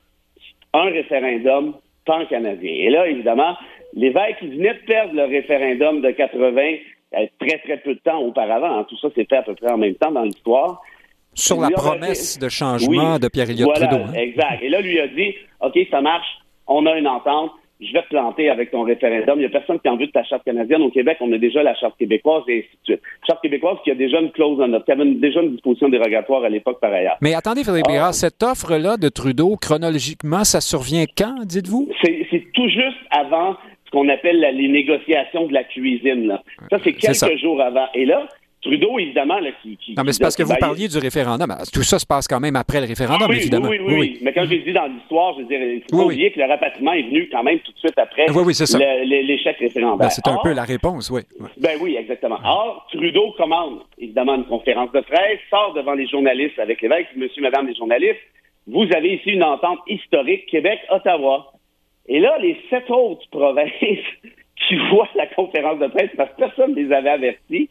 [0.74, 2.72] un référendum pan-canadien.
[2.72, 3.56] Et là, évidemment,
[3.94, 6.76] l'évêque venait de perdre le référendum de 80
[7.16, 8.80] euh, très, très peu de temps auparavant.
[8.80, 8.86] Hein.
[8.88, 10.82] Tout ça s'est fait à peu près en même temps dans l'histoire.
[11.34, 14.04] Sur la promesse de changement de Pierre-Éliott Trudeau.
[14.08, 14.14] Hein?
[14.14, 14.62] Exact.
[14.62, 16.28] Et là, lui a dit, OK, ça marche,
[16.68, 19.38] on a une entente, je vais te planter avec ton référendum.
[19.38, 20.82] Il n'y a personne qui a envie de ta charte canadienne.
[20.82, 23.02] Au Québec, on a déjà la charte québécoise et ainsi de suite.
[23.26, 26.44] Charte québécoise qui a déjà une clause en notre, qui avait déjà une disposition dérogatoire
[26.44, 27.18] à l'époque par ailleurs.
[27.22, 28.12] Mais attendez, Frédéric ah.
[28.12, 31.90] cette offre-là de Trudeau, chronologiquement, ça survient quand, dites-vous?
[32.02, 36.28] C'est tout juste avant ce qu'on appelle les négociations de la cuisine.
[36.28, 36.44] Là.
[36.70, 37.88] Ça, c'est quelques jours avant.
[37.94, 38.28] Et là,
[38.62, 41.56] Trudeau, évidemment, là, qui, Non, mais c'est parce que vous parliez du référendum.
[41.72, 43.70] Tout ça se passe quand même après le référendum, oui, évidemment.
[43.70, 46.32] Oui oui, oui, Mais quand j'ai dit dans l'histoire, je veux dire, il faut oublier
[46.32, 48.26] que le rapatriement est venu quand même tout de suite après
[49.06, 50.08] l'échec référendaire.
[50.08, 51.22] Ben, c'est un peu la réponse, oui.
[51.58, 52.38] Ben oui, exactement.
[52.44, 57.42] Or, Trudeau commande, évidemment, une conférence de presse, sort devant les journalistes avec l'évêque, monsieur,
[57.42, 58.20] madame les journalistes,
[58.68, 61.54] vous avez ici une entente historique Québec-Ottawa.
[62.08, 63.72] Et là, les sept autres provinces
[64.68, 67.70] qui voient la conférence de presse, parce que personne ne les avait avertis,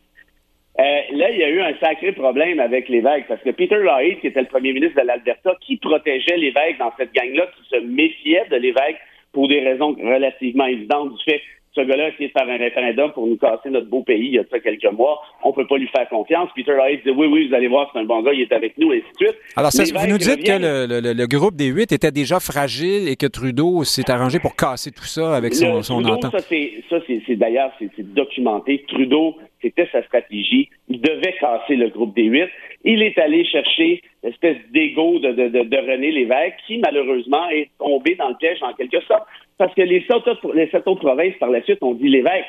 [0.80, 4.20] euh, là, il y a eu un sacré problème avec l'évêque parce que Peter Lloyd,
[4.20, 7.80] qui était le premier ministre de l'Alberta, qui protégeait l'évêque dans cette gang-là, qui se
[7.82, 8.98] méfiait de l'évêque
[9.32, 11.40] pour des raisons relativement évidentes du fait
[11.78, 14.34] ce gars-là a essayé de faire un référendum pour nous casser notre beau pays il
[14.34, 15.22] y a ça quelques mois.
[15.44, 16.48] On peut pas lui faire confiance.
[16.54, 18.76] Peter Lloyd dit oui, oui, vous allez voir, c'est un bon gars, il est avec
[18.78, 19.36] nous, et ainsi de suite.
[19.56, 23.84] Alors, vous nous dites que le, groupe des huit était déjà fragile et que Trudeau
[23.84, 26.32] s'est arrangé pour casser tout ça avec son, son entente.
[26.32, 28.84] Ça, c'est d'ailleurs, c'est documenté.
[28.88, 30.68] Trudeau c'était sa stratégie.
[30.88, 32.48] Il devait casser le groupe des huit.
[32.84, 38.36] Il est allé chercher l'espèce d'ego de, René Lévesque, qui malheureusement est tombé dans le
[38.36, 39.26] piège en quelque sorte.
[39.56, 42.46] Parce que les sept autres, les provinces par la suite ont dit Lévesque,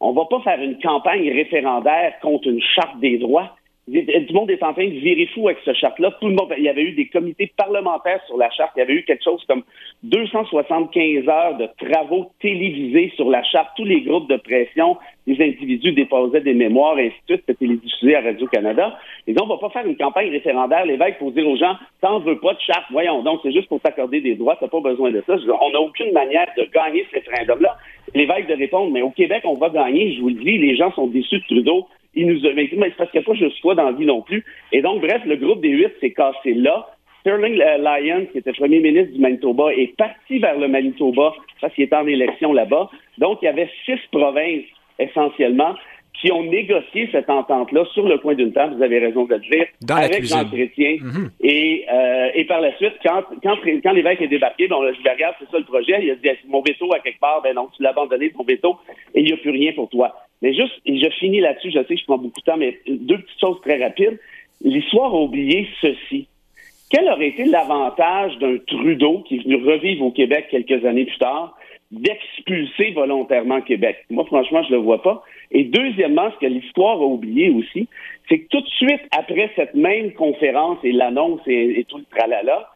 [0.00, 3.56] on va pas faire une campagne référendaire contre une charte des droits.
[3.88, 6.12] Du monde est en train de virer fou avec ce charte-là.
[6.20, 8.70] Tout le monde, il y avait eu des comités parlementaires sur la charte.
[8.76, 9.62] Il y avait eu quelque chose comme
[10.04, 13.70] 275 heures de travaux télévisés sur la charte.
[13.76, 17.44] Tous les groupes de pression, les individus déposaient des mémoires, et ainsi de suite.
[17.46, 18.96] C'était télédiffusé à Radio-Canada.
[19.26, 22.20] Et donc, on va pas faire une campagne référendaire, l'évêque, pour dire aux gens, t'en
[22.20, 22.84] veux pas de charte.
[22.92, 24.56] Voyons donc, c'est juste pour t'accorder des droits.
[24.60, 25.34] T'as pas besoin de ça.
[25.34, 27.76] On n'a aucune manière de gagner ce référendum-là.
[28.14, 30.14] L'évêque de répondre, mais au Québec, on va gagner.
[30.14, 32.88] Je vous le dis, les gens sont déçus de Trudeau il nous a, mais, mais
[32.90, 34.44] c'est parce qu'il n'y a pas juste toi dans la vie non plus.
[34.72, 36.88] Et donc, bref, le groupe des huit s'est cassé là.
[37.20, 41.74] Sterling euh, Lyon, qui était premier ministre du Manitoba, est parti vers le Manitoba parce
[41.74, 42.90] qu'il était en élection là-bas.
[43.18, 44.64] Donc, il y avait six provinces
[44.98, 45.74] essentiellement
[46.14, 49.40] qui ont négocié cette entente-là sur le coin d'une table, vous avez raison de le
[49.40, 50.96] dire, avec Jean Chrétien.
[51.00, 51.30] Mhm.
[51.40, 55.08] et, euh, et par la suite, quand, quand, quand l'évêque est débarqué, bon, je dit,
[55.08, 57.68] regarde, c'est ça le projet, il a dit, mon veto à quelque part, ben non,
[57.74, 58.76] tu l'as abandonné, ton veto,
[59.14, 60.14] et il n'y a plus rien pour toi.
[60.42, 62.78] Mais juste, et je finis là-dessus, je sais que je prends beaucoup de temps, mais
[62.88, 64.18] deux petites choses très rapides.
[64.62, 66.28] L'histoire a oublié ceci.
[66.90, 71.18] Quel aurait été l'avantage d'un Trudeau qui est venu revivre au Québec quelques années plus
[71.18, 71.56] tard
[71.92, 74.04] d'expulser volontairement Québec?
[74.10, 75.22] Moi, franchement, je le vois pas.
[75.52, 77.88] Et deuxièmement, ce que l'histoire a oublié aussi,
[78.28, 82.68] c'est que tout de suite après cette même conférence et l'annonce et, tout le tralala,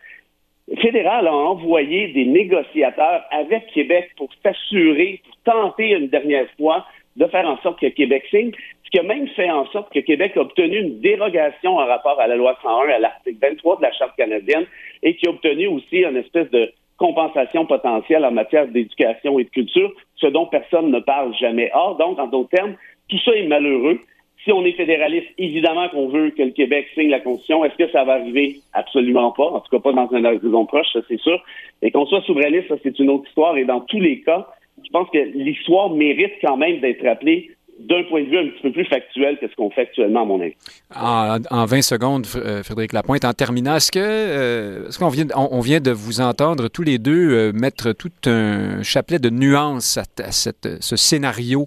[0.68, 6.87] le fédéral a envoyé des négociateurs avec Québec pour s'assurer, pour tenter une dernière fois
[7.16, 8.53] de faire en sorte que Québec signe,
[8.85, 12.20] ce qui a même fait en sorte que Québec a obtenu une dérogation en rapport
[12.20, 14.66] à la loi 101, à l'article 23 de la Charte canadienne,
[15.03, 19.50] et qui a obtenu aussi une espèce de compensation potentielle en matière d'éducation et de
[19.50, 21.70] culture, ce dont personne ne parle jamais.
[21.74, 22.77] Or, donc, en d'autres termes,
[23.09, 23.98] tout ça est malheureux.
[24.44, 27.64] Si on est fédéraliste, évidemment qu'on veut que le Québec signe la Constitution.
[27.64, 28.57] Est-ce que ça va arriver?
[28.74, 29.46] Absolument pas.
[29.46, 31.42] En tout cas, pas dans un horizon proche, ça c'est sûr.
[31.81, 33.57] Et qu'on soit souverainiste, ça c'est une autre histoire.
[33.57, 34.46] Et dans tous les cas,
[34.85, 38.62] je pense que l'histoire mérite quand même d'être rappelée d'un point de vue un petit
[38.62, 40.55] peu plus factuel que ce qu'on fait actuellement, à mon avis.
[40.94, 45.27] En, en 20 secondes, euh, Frédéric Lapointe, en terminant, est-ce que euh, est-ce qu'on vient,
[45.35, 49.99] on, vient de vous entendre tous les deux euh, mettre tout un chapelet de nuances
[49.99, 51.66] à, cette, ce scénario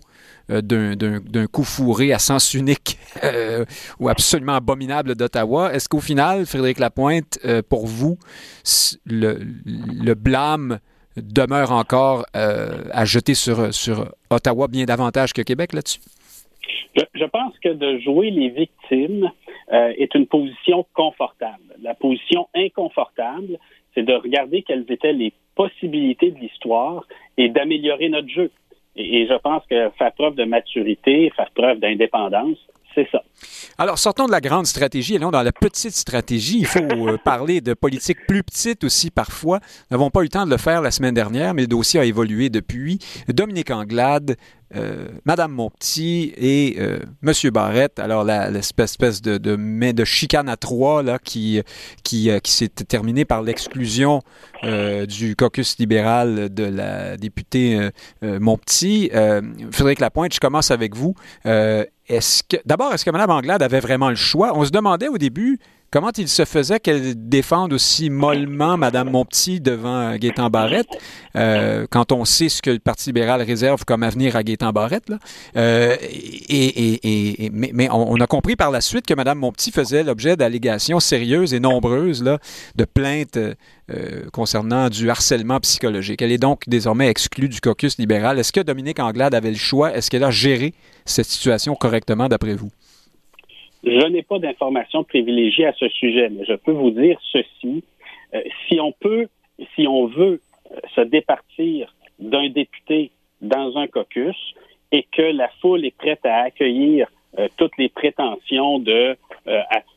[0.50, 2.98] d'un coup fourré à sens unique
[4.00, 5.74] ou absolument abominable d'Ottawa?
[5.74, 8.18] Est-ce qu'au final, Frédéric Lapointe, pour vous,
[9.06, 10.80] le blâme
[11.22, 16.00] demeure encore euh, à jeter sur, sur Ottawa bien davantage que Québec là-dessus?
[16.96, 19.32] Je, pense que de jouer les victimes
[19.72, 21.76] euh, est une position confortable.
[21.82, 23.60] La position inconfortable,
[23.94, 27.06] c'est de regarder quelles étaient les possibilités de l'histoire
[27.38, 28.52] et d'améliorer notre jeu.
[28.96, 32.58] Et, et, je pense que faire preuve de maturité, faire preuve d'indépendance,
[33.78, 36.60] Alors, sortons de la grande stratégie, allons dans la petite stratégie.
[36.60, 39.60] Il faut euh, parler de politique plus petite aussi parfois.
[39.92, 42.00] Nous n'avons pas eu le temps de le faire la semaine dernière, mais le dossier
[42.00, 43.00] a évolué depuis.
[43.28, 44.38] Dominique Anglade
[44.76, 48.00] euh, Madame Montpetit et euh, Monsieur Barrette.
[48.00, 51.64] Alors, l'espèce de, de, de, chicane à trois euh, qui
[52.44, 54.22] s'est terminée par l'exclusion
[54.64, 57.90] du caucus libéral de la députée
[58.22, 59.12] Montpetit.
[59.72, 61.16] Frédéric Lapointe, je commence avec vous.
[61.46, 64.58] est-ce que D'abord, est-ce que Mme Anglade avait vraiment le choix?
[64.58, 69.62] On se demandait au début Comment il se faisait qu'elle défende aussi mollement Mme Montpetit
[69.62, 70.90] devant Gaétan Barrette,
[71.38, 75.14] euh, quand on sait ce que le Parti libéral réserve comme avenir à Gaétan Barrette?
[75.56, 75.96] Euh,
[77.54, 81.62] mais, on, a compris par la suite que Mme Montpetit faisait l'objet d'allégations sérieuses et
[81.62, 82.22] nombreuses
[82.76, 86.22] de plaintes euh, concernant du harcèlement psychologique.
[86.22, 88.38] Elle est donc désormais exclue du caucus libéral.
[88.40, 89.96] Est-ce que Dominique Anglade avait le choix?
[89.96, 90.74] Est-ce qu'elle a géré
[91.06, 92.72] cette situation correctement d'après vous?
[93.88, 97.84] Je n'ai pas d'informations privilégiées à ce sujet, mais je peux vous dire ceci.
[98.34, 99.28] Euh, si on peut,
[99.76, 104.36] si on veut euh, se départir d'un député dans un caucus
[104.92, 107.08] et que la foule est prête à accueillir
[107.40, 109.16] euh, toutes les prétentions de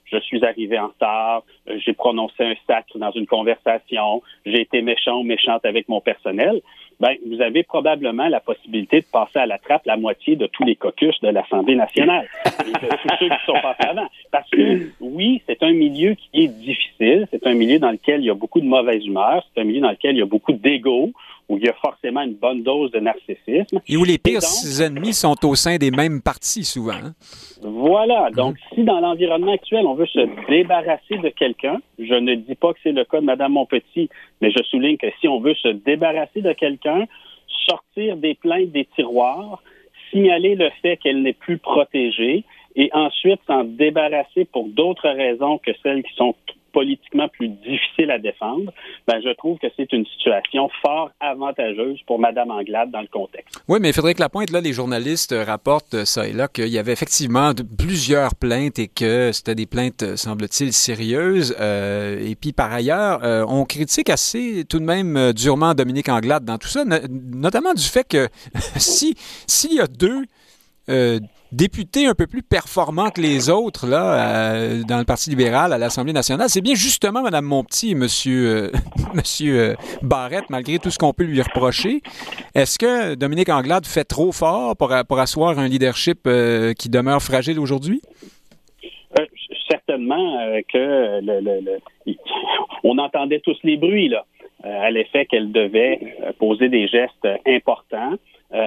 [0.04, 5.20] je suis arrivé en retard, j'ai prononcé un sacre dans une conversation, j'ai été méchant
[5.20, 6.60] ou méchante avec mon personnel,
[7.00, 10.64] ben, vous avez probablement la possibilité de passer à la trappe la moitié de tous
[10.64, 12.28] les caucus de l'Assemblée nationale.
[12.66, 14.06] Et de tous ceux qui sont passés avant.
[14.30, 18.26] Parce que, oui, c'est un milieu qui est difficile, c'est un milieu dans lequel il
[18.26, 20.52] y a beaucoup de mauvaise humeur, c'est un milieu dans lequel il y a beaucoup
[20.52, 21.10] d'ego,
[21.50, 23.80] où il y a forcément une bonne dose de narcissisme.
[23.88, 24.40] Et où les pires
[24.80, 26.92] ennemis sont au sein des mêmes partis souvent.
[26.92, 27.12] Hein?
[27.60, 28.30] Voilà.
[28.30, 32.72] Donc, si dans l'environnement actuel, on veut se débarrasser de quelqu'un, je ne dis pas
[32.72, 34.08] que c'est le cas de Mme Montpetit,
[34.40, 37.06] mais je souligne que si on veut se débarrasser de quelqu'un,
[37.68, 39.60] sortir des plaintes des tiroirs,
[40.12, 42.44] signaler le fait qu'elle n'est plus protégée
[42.76, 46.36] et ensuite s'en débarrasser pour d'autres raisons que celles qui sont
[46.72, 48.72] politiquement plus difficile à défendre,
[49.06, 53.62] ben, je trouve que c'est une situation fort avantageuse pour Mme Anglade dans le contexte.
[53.68, 57.52] Oui, mais Frédéric Lapointe, là, les journalistes rapportent ça et là qu'il y avait effectivement
[57.78, 61.56] plusieurs plaintes et que c'était des plaintes, semble-t-il, sérieuses.
[61.60, 66.08] Euh, et puis, par ailleurs, euh, on critique assez tout de même euh, durement Dominique
[66.08, 68.28] Anglade dans tout ça, notamment du fait que
[68.76, 69.14] si
[69.46, 70.24] s'il y a deux
[71.52, 75.78] députés un peu plus performants que les autres là, euh, dans le Parti libéral à
[75.78, 78.00] l'Assemblée nationale, c'est bien justement Mme Montpetit et M.
[78.00, 78.70] Monsieur,
[79.14, 82.00] monsieur euh, Barrette, malgré tout ce qu'on peut lui reprocher.
[82.54, 87.22] Est-ce que Dominique Anglade fait trop fort pour, pour asseoir un leadership euh, qui demeure
[87.22, 88.00] fragile aujourd'hui?
[89.68, 90.38] certainement
[90.72, 91.78] que le,
[92.82, 94.24] on entendait tous les bruits là,
[94.64, 98.14] à l'effet qu'elle devait poser des gestes importants,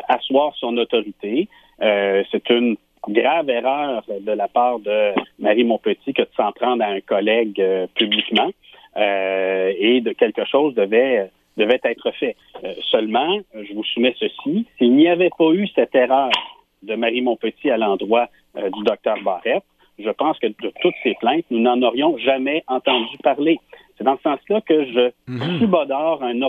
[0.08, 1.50] asseoir son autorité.
[1.82, 6.84] Euh, c'est une grave erreur de la part de Marie Montpetit que de s'en prendre
[6.84, 8.50] à un collègue euh, publiquement
[8.96, 12.36] euh, et de quelque chose devait devait être fait.
[12.90, 16.32] seulement, je vous soumets ceci, s'il n'y avait pas eu cette erreur
[16.82, 19.64] de Marie Montpetit à l'endroit du docteur Barrette,
[20.00, 23.60] je pense que de toutes ces plaintes, nous n'en aurions jamais entendu parler.
[23.98, 25.60] C'est dans ce sens-là que je mhm.
[25.60, 26.48] subodore une,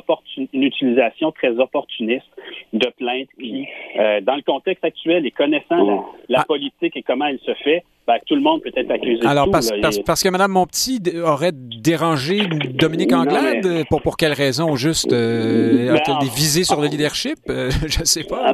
[0.52, 2.26] une utilisation très opportuniste
[2.72, 3.66] de plaintes qui,
[3.98, 6.44] euh, dans le contexte actuel et connaissant la, ah.
[6.46, 9.50] politique et comment elle se fait, ben, tout le monde peut être accusé Alors, de
[9.50, 12.40] tout, parce, parce, que Mme Montpetit aurait dérangé
[12.74, 14.76] Dominique Anglade, pour, pour quelle raison?
[14.76, 17.38] Juste euh, ben, visées sur le leadership?
[17.48, 18.52] Euh, je ne sais pas.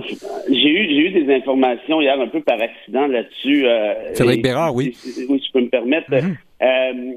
[0.48, 3.66] J'ai eu, eu des informations hier un peu par accident là-dessus.
[3.66, 4.96] Euh, Frédéric Bérard, oui.
[5.28, 6.10] Oui, je peux me permettre.
[6.10, 6.36] Mhm.
[6.62, 7.14] Euh,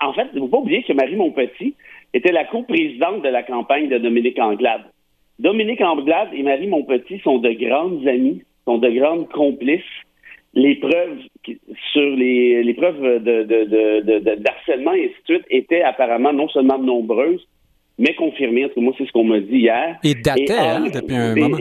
[0.00, 1.74] en fait, il ne faut pas oublier que Marie Montpetit
[2.14, 4.82] était la co-présidente de la campagne de Dominique Anglade.
[5.38, 9.82] Dominique Anglade et Marie Montpetit sont de grandes amies, sont de grandes complices.
[10.52, 11.18] Les preuves
[11.92, 14.16] sur les, les preuves de, de,
[14.68, 17.46] et ainsi de suite étaient apparemment non seulement nombreuses,
[17.98, 18.66] mais confirmées.
[18.76, 19.98] En moi, c'est ce qu'on m'a dit hier.
[20.02, 21.58] Et dataient, hein, depuis un moment.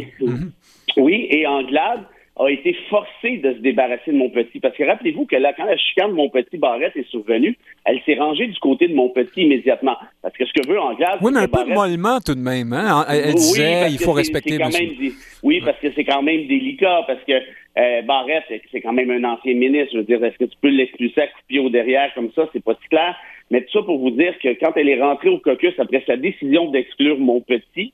[0.97, 2.02] Oui, et Anglade
[2.39, 4.60] a été forcé de se débarrasser de mon petit.
[4.60, 7.99] Parce que rappelez-vous que là, quand la chicane de mon petit Barrette est survenue, elle
[8.06, 9.97] s'est rangée du côté de mon petit immédiatement.
[10.21, 11.19] Parce que ce que veut Anglade...
[11.21, 12.71] Oui, mais un peu de mollement tout de même.
[12.71, 13.06] Hein?
[13.10, 14.58] Elle, disait, il faut respecter...
[14.58, 15.12] Quand même,
[15.43, 19.23] oui, parce que c'est quand même délicat, parce que euh, Barrette, c'est quand même un
[19.25, 19.89] ancien ministre.
[19.93, 22.47] Je veux dire, est-ce que tu peux l'expulser à couper au derrière comme ça?
[22.54, 23.15] C'est pas si clair.
[23.52, 26.15] Mais tout ça pour vous dire que quand elle est rentrée au caucus après sa
[26.15, 27.91] décision d'exclure mon petit,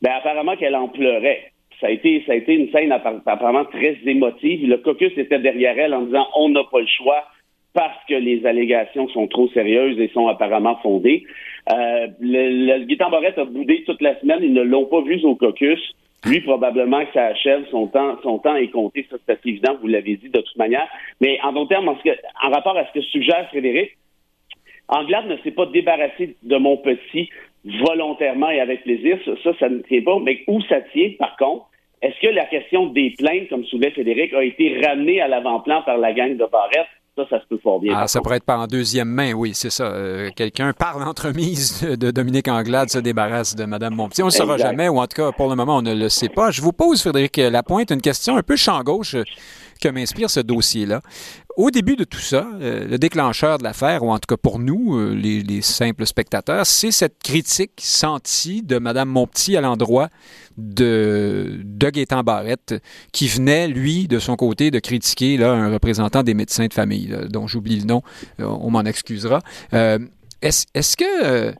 [0.00, 1.51] ben apparemment qu'elle en pleurait
[1.82, 4.66] ça a été, ça a été une scène apparemment très émotive.
[4.66, 7.24] Le caucus était derrière elle en disant on n'a pas le choix
[7.74, 11.24] parce que les allégations sont trop sérieuses et sont apparemment fondées.
[11.72, 14.40] Euh, le, le a boudé toute la semaine.
[14.42, 15.80] Ils ne l'ont pas vu au caucus.
[16.24, 17.64] Lui, probablement que ça achève.
[17.70, 19.06] Son temps, son temps est compté.
[19.10, 19.76] Ça, c'est assez évident.
[19.80, 20.86] Vous l'avez dit de toute manière.
[21.20, 23.96] Mais en d'autres termes, en, rapport à ce que suggère Frédéric,
[24.88, 27.28] Anglade ne s'est pas débarrassé de mon petit
[27.64, 29.18] volontairement et avec plaisir.
[29.42, 30.18] Ça, ça ne tient pas.
[30.20, 31.66] Mais où ça tient, par contre,
[32.02, 35.98] est-ce que la question des plaintes, comme soulevait Frédéric, a été ramenée à l'avant-plan par
[35.98, 36.88] la gang de Barrette?
[37.14, 37.94] Ça, ça se peut fort bien.
[37.94, 39.92] Ah, ça pourrait être par en deuxième main, oui, c'est ça.
[39.92, 44.22] Euh, quelqu'un, par l'entremise de Dominique Anglade, se débarrasse de Mme Montpetit.
[44.22, 46.08] On ne le saura jamais, ou en tout cas, pour le moment, on ne le
[46.08, 46.50] sait pas.
[46.50, 49.14] Je vous pose, Frédéric Lapointe, une question un peu champ gauche
[49.82, 51.02] que m'inspire ce dossier-là.
[51.56, 54.58] Au début de tout ça, euh, le déclencheur de l'affaire, ou en tout cas pour
[54.58, 60.08] nous, euh, les, simples spectateurs, c'est cette critique sentie de Mme Montpetit à l'endroit
[60.56, 62.76] de, de Gaétan Barrette,
[63.12, 67.46] qui venait, lui, de son côté, de critiquer un représentant des médecins de famille, dont
[67.46, 68.02] j'oublie le nom,
[68.40, 69.40] euh, on m'en excusera.
[69.72, 71.54] est-ce, est-ce que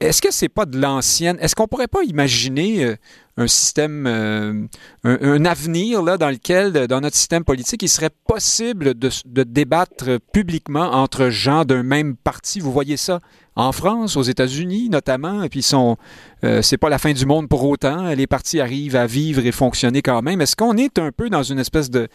[0.00, 1.38] est-ce que c'est pas de l'ancienne?
[1.40, 2.96] Est-ce qu'on pourrait pas imaginer
[3.36, 4.66] un système, euh,
[5.02, 10.20] un, avenir là, dans lequel, dans notre système politique, il serait possible de, de débattre
[10.32, 12.60] publiquement entre gens d'un même parti.
[12.60, 13.20] Vous voyez ça
[13.56, 17.64] en France, aux États-Unis notamment, et puis euh, c'est pas la fin du monde pour
[17.64, 18.08] autant.
[18.14, 20.40] Les partis arrivent à vivre et fonctionner quand même.
[20.40, 22.08] Est-ce qu'on est un peu dans une espèce de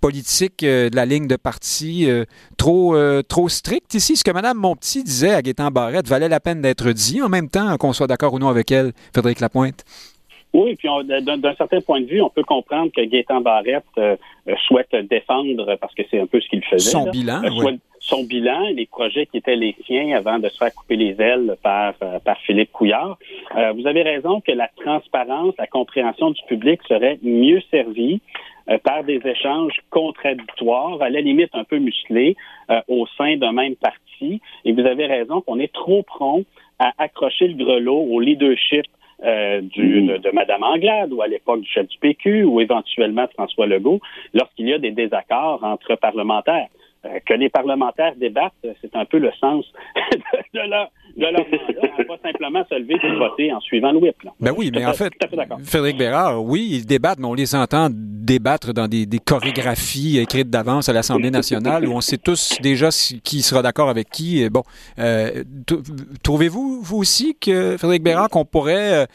[0.00, 2.08] politique euh, de la ligne de parti
[2.56, 2.96] trop
[3.28, 4.16] trop stricte ici?
[4.16, 7.48] Ce que Mme Montpetit disait à Gaétan Barrette valait la peine d'être dit, en même
[7.48, 9.84] temps qu'on soit d'accord ou non avec elle, Frédéric Lapointe.
[10.54, 14.16] Oui, puis d'un certain point de vue, on peut comprendre que Gaétan Barrette euh,
[14.48, 16.90] euh, souhaite défendre, parce que c'est un peu ce qu'il faisait.
[16.90, 20.72] Son bilan, euh, Son bilan, les projets qui étaient les siens avant de se faire
[20.72, 23.18] couper les ailes par, par Philippe Couillard.
[23.74, 28.20] vous avez raison que la transparence, la compréhension du public serait mieux servie
[28.84, 32.36] par des échanges contradictoires, à la limite un peu musclés,
[32.86, 34.40] au sein d'un même parti.
[34.64, 36.44] Et vous avez raison qu'on est trop prompt
[36.78, 38.84] à accrocher le grelot au leadership
[39.24, 43.26] euh, du, de, de, Mme Anglade ou à l'époque du chef du PQ ou éventuellement
[43.34, 44.00] François Legault
[44.34, 46.68] lorsqu'il y a des désaccords entre parlementaires.
[47.04, 49.64] Euh, que les parlementaires débattent, c'est un peu le sens
[50.54, 54.22] de, leur, de leur mandat, pas simplement se lever et voter en suivant le whip.
[54.22, 54.32] Là.
[54.40, 55.12] Ben oui, mais en fait,
[55.64, 60.48] Frédéric Bérard, oui, ils débattent, mais on les entend débattre dans des, des chorégraphies écrites
[60.48, 62.88] d'avance à l'Assemblée nationale où on sait tous déjà
[63.22, 64.48] qui sera d'accord avec qui.
[64.48, 64.62] Bon,
[64.98, 65.44] euh,
[66.22, 69.02] trouvez-vous, vous aussi, que Frédéric Bérard, qu'on pourrait...
[69.02, 69.06] Euh,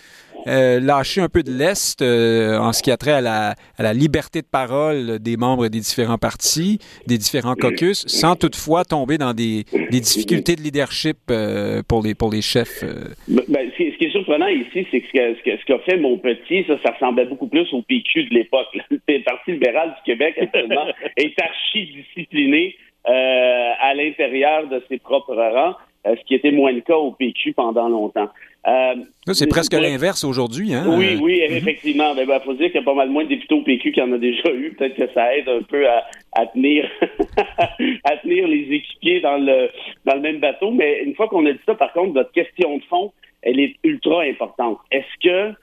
[0.50, 3.84] euh, lâcher un peu de l'Est euh, en ce qui a trait à la, à
[3.84, 9.18] la, liberté de parole des membres des différents partis, des différents caucus, sans toutefois tomber
[9.18, 12.84] dans des, des difficultés de leadership euh, pour, les, pour les chefs.
[13.28, 16.18] Ben, ben, ce, qui est surprenant ici, c'est que ce qu'a ce qu'a fait mon
[16.18, 18.68] petit, ça, ça ressemblait beaucoup plus au PQ de l'époque.
[18.90, 26.24] Le Parti libéral du Québec, actuellement, est archi-discipliné à l'intérieur de ses propres rangs, ce
[26.26, 28.30] qui était moins le cas au PQ pendant longtemps.
[28.68, 28.96] Euh,
[29.32, 30.74] c'est presque l'inverse aujourd'hui.
[30.74, 30.86] Hein?
[30.98, 32.14] Oui, oui, effectivement.
[32.18, 34.04] Il ben, faut dire qu'il y a pas mal moins de députés au PQ qu'il
[34.04, 34.74] y en a déjà eu.
[34.74, 36.90] Peut-être que ça aide un peu à, tenir
[38.04, 39.70] à tenir les équipiers dans le
[40.06, 40.72] dans le même bateau.
[40.72, 43.76] Mais une fois qu'on a dit ça, par contre, votre question de fond, elle est
[43.84, 44.80] ultra importante.
[44.92, 45.56] Est-ce que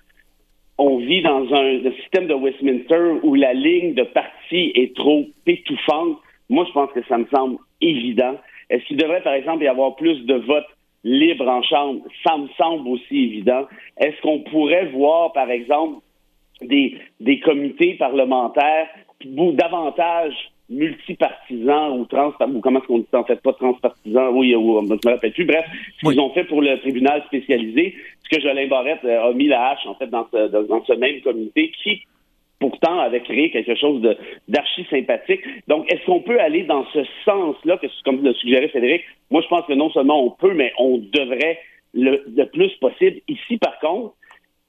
[0.78, 5.26] on vit dans un, un système de Westminster où la ligne de parti est trop
[5.46, 6.18] étouffante?
[6.48, 8.36] Moi, je pense que ça me semble évident.
[8.70, 10.66] Est-ce qu'il devrait, par exemple, y avoir plus de votes
[11.06, 13.66] libre en chambre, ça me semble aussi évident.
[13.96, 16.00] Est-ce qu'on pourrait voir, par exemple,
[16.60, 18.88] des, des comités parlementaires
[19.24, 20.34] davantage
[20.68, 23.40] multipartisans ou trans ou comment est-ce qu'on dit en fait?
[23.40, 25.44] Pas transpartisans oui ou je me rappelle plus.
[25.44, 25.64] Bref
[26.00, 29.70] ce qu'ils ont fait pour le tribunal spécialisé ce que Jolin Barrette a mis la
[29.70, 32.02] hache en fait dans ce, dans ce même comité qui
[32.58, 34.00] pourtant avait créé quelque chose
[34.48, 35.42] d'archi sympathique.
[35.68, 39.02] Donc, est-ce qu'on peut aller dans ce sens-là, comme le suggérait Frédéric?
[39.30, 41.58] Moi, je pense que non seulement on peut, mais on devrait
[41.94, 43.20] le, le plus possible.
[43.28, 44.14] Ici, par contre,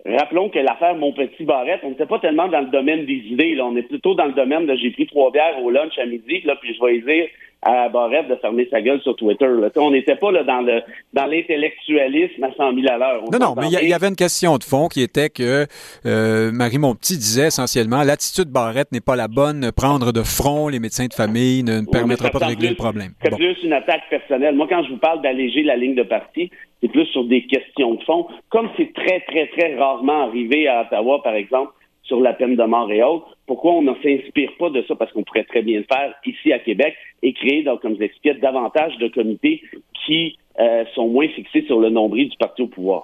[0.05, 3.55] Rappelons que l'affaire Mon Petit Barrette, on n'était pas tellement dans le domaine des idées.
[3.55, 3.65] Là.
[3.65, 6.41] On est plutôt dans le domaine de j'ai pris trois bières au lunch à midi,
[6.45, 7.27] là, puis je vais dire
[7.61, 9.47] à Barrette de fermer sa gueule sur Twitter.
[9.47, 9.69] Là.
[9.77, 10.81] On n'était pas là, dans le
[11.13, 13.23] dans l'intellectualisme à 100 000 à l'heure.
[13.31, 15.65] Non, non, mais il y, avait une question de fond qui était que
[16.05, 19.71] euh, Marie Montpetit disait essentiellement l'attitude Barrette n'est pas la bonne.
[19.75, 23.11] Prendre de front les médecins de famille ne, permettra pas de régler le problème.
[23.23, 24.55] C'est plus une attaque personnelle.
[24.55, 26.49] Moi, quand je vous parle d'alléger la ligne de parti,
[26.81, 28.27] c'est plus sur des questions de fond.
[28.49, 31.71] Comme c'est très, très, très rarement arrivé à Ottawa, par exemple,
[32.07, 34.95] sur la peine de mort et autres, pourquoi on ne s'inspire pas de ça?
[34.95, 37.99] Parce qu'on pourrait très bien le faire ici à Québec et créer, donc, comme je
[37.99, 39.61] l'expliquais, davantage de comités
[40.05, 43.03] qui euh, sont moins fixés sur le nombril du parti au pouvoir.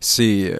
[0.00, 0.58] C'est, euh,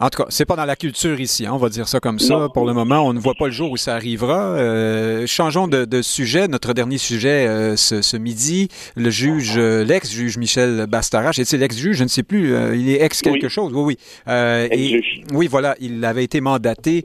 [0.00, 2.18] en tout cas, c'est pas dans la culture ici, hein, on va dire ça comme
[2.18, 2.48] ça.
[2.52, 4.56] Pour le moment, on ne voit pas le jour où ça arrivera.
[4.56, 6.48] Euh, changeons de, de, sujet.
[6.48, 8.66] Notre dernier sujet ce, ce, midi,
[8.96, 12.52] le juge, l'ex-juge Michel Bastarache, est-il l'ex-juge Je ne sais plus.
[12.74, 13.72] il est ex quelque chose.
[13.72, 14.32] Oui, oui.
[14.72, 15.00] et,
[15.32, 15.76] oui, voilà.
[15.78, 17.04] Il avait été mandaté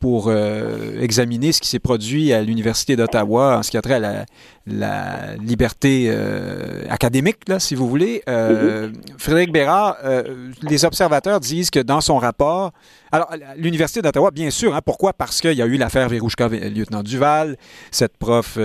[0.00, 3.98] pour examiner ce qui s'est produit à l'université d'Ottawa en ce qui a trait à
[3.98, 4.24] la
[4.66, 8.22] la liberté euh, académique, là, si vous voulez.
[8.28, 12.72] Euh, Frédéric Bérard, euh, les observateurs disent que dans son rapport,
[13.12, 15.12] alors l'Université d'Ottawa, bien sûr, hein, pourquoi?
[15.12, 17.56] Parce qu'il y a eu l'affaire Verouchka, lieutenant Duval,
[17.90, 18.58] cette prof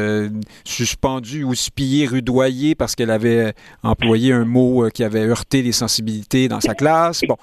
[0.64, 6.48] suspendue ou spillée, rudoyée parce qu'elle avait employé un mot qui avait heurté les sensibilités
[6.48, 7.22] dans sa classe.
[7.28, 7.38] Bon.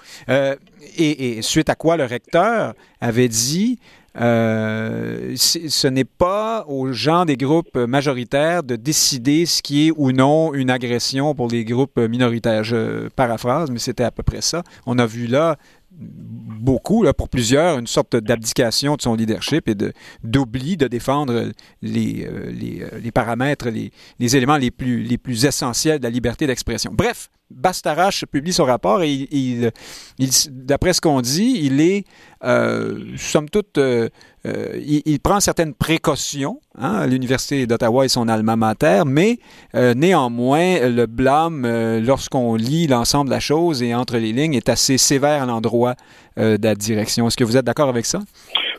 [0.99, 3.79] Et, et, suite à quoi le recteur avait dit
[4.19, 10.13] euh, ce n'est pas aux gens des groupes majoritaires de décider ce qui est ou
[10.13, 12.65] non une agression pour les groupes minoritaires.
[12.65, 14.63] Je paraphrase, mais c'était à peu près ça.
[14.87, 15.57] On a vu là
[15.99, 19.75] beaucoup, là, pour plusieurs, une sorte d'abdication de son leadership et
[20.23, 21.53] d'oubli de, défendre
[21.83, 26.11] les, euh, euh, les paramètres, les, les, éléments les plus, les plus essentiels de la
[26.11, 26.93] liberté d'expression.
[26.95, 29.71] Bref, Bastarache publie son rapport et il,
[30.51, 32.05] d'après ce qu'on dit, il est,
[32.45, 34.09] euh, somme toute, euh,
[34.47, 39.39] euh, il, prend certaines précautions hein, l'Université d'Ottawa et son alma mater, mais
[39.75, 41.67] néanmoins, le blâme,
[42.01, 45.95] lorsqu'on lit l'ensemble de la chose et entre les lignes, est assez sévère à l'endroit
[46.37, 47.27] de la direction.
[47.27, 48.21] Est-ce que vous êtes d'accord avec ça?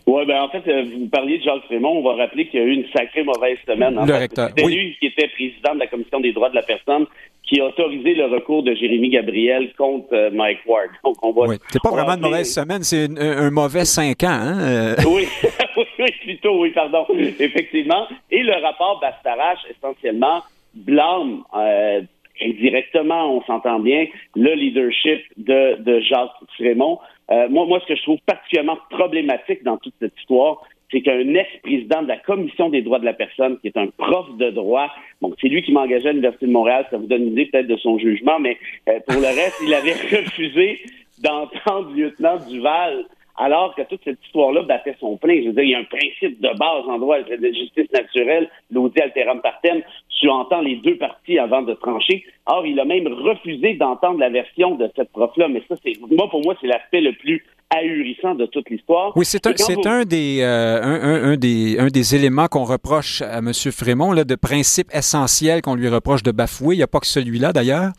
[0.05, 0.63] Oui, ben en fait,
[0.95, 1.97] vous parliez de Jacques Frémont.
[1.97, 3.99] On va rappeler qu'il y a eu une sacrée mauvaise semaine.
[4.05, 4.49] le recteur.
[4.49, 7.05] C'était lui qui était président de la Commission des droits de la personne
[7.47, 10.89] qui a autorisé le recours de Jérémy Gabriel contre euh, Mike Ward.
[11.03, 11.47] Donc, on va.
[11.47, 11.57] Oui.
[11.69, 14.27] C'est pas vraiment une mauvaise semaine, c'est un, mauvais cinq ans.
[14.29, 14.59] Hein?
[14.59, 14.95] Euh.
[15.07, 15.25] Oui.
[15.99, 17.05] oui, plutôt, oui, pardon.
[17.39, 18.07] Effectivement.
[18.29, 20.43] Et le rapport Bastarache, essentiellement,
[20.73, 22.01] blâme euh,
[22.41, 24.05] indirectement, on s'entend bien,
[24.35, 26.31] le leadership de, de Jacques
[27.28, 27.49] Frémont.
[27.49, 30.61] moi, moi, ce que je trouve particulièrement problématique dans toute cette histoire,
[30.91, 34.25] c'est qu'un ex-président de la Commission des droits de la personne, qui est un prof
[34.38, 34.89] de droit,
[35.21, 37.47] bon, c'est lui qui m'a engagé à l'Université de Montréal, ça vous donne une idée
[37.47, 38.57] peut-être de son jugement, mais
[38.88, 40.80] euh, pour le reste, il avait refusé
[41.21, 43.05] d'entendre lieutenant Duval
[43.38, 45.41] alors que toute cette histoire-là battait son plein.
[45.41, 48.49] Je veux dire, il y a un principe de base en droit de justice naturelle,
[48.71, 49.81] l'audit alteram partem,
[50.19, 52.25] tu entends les deux parties avant de trancher.
[52.47, 55.47] Or, il a même refusé d'entendre la version de cette prof-là.
[55.47, 59.11] Mais ça, c'est moi, pour moi, c'est l'aspect le plus ahurissant de toute l'histoire.
[59.15, 59.51] Oui, c'est un,
[59.85, 63.51] un, des, euh, un, un, des, un des éléments qu'on reproche à M.
[63.53, 66.75] Frémont, là, de principe essentiel qu'on lui reproche de bafouer.
[66.75, 67.91] Il n'y a pas que celui-là, d'ailleurs.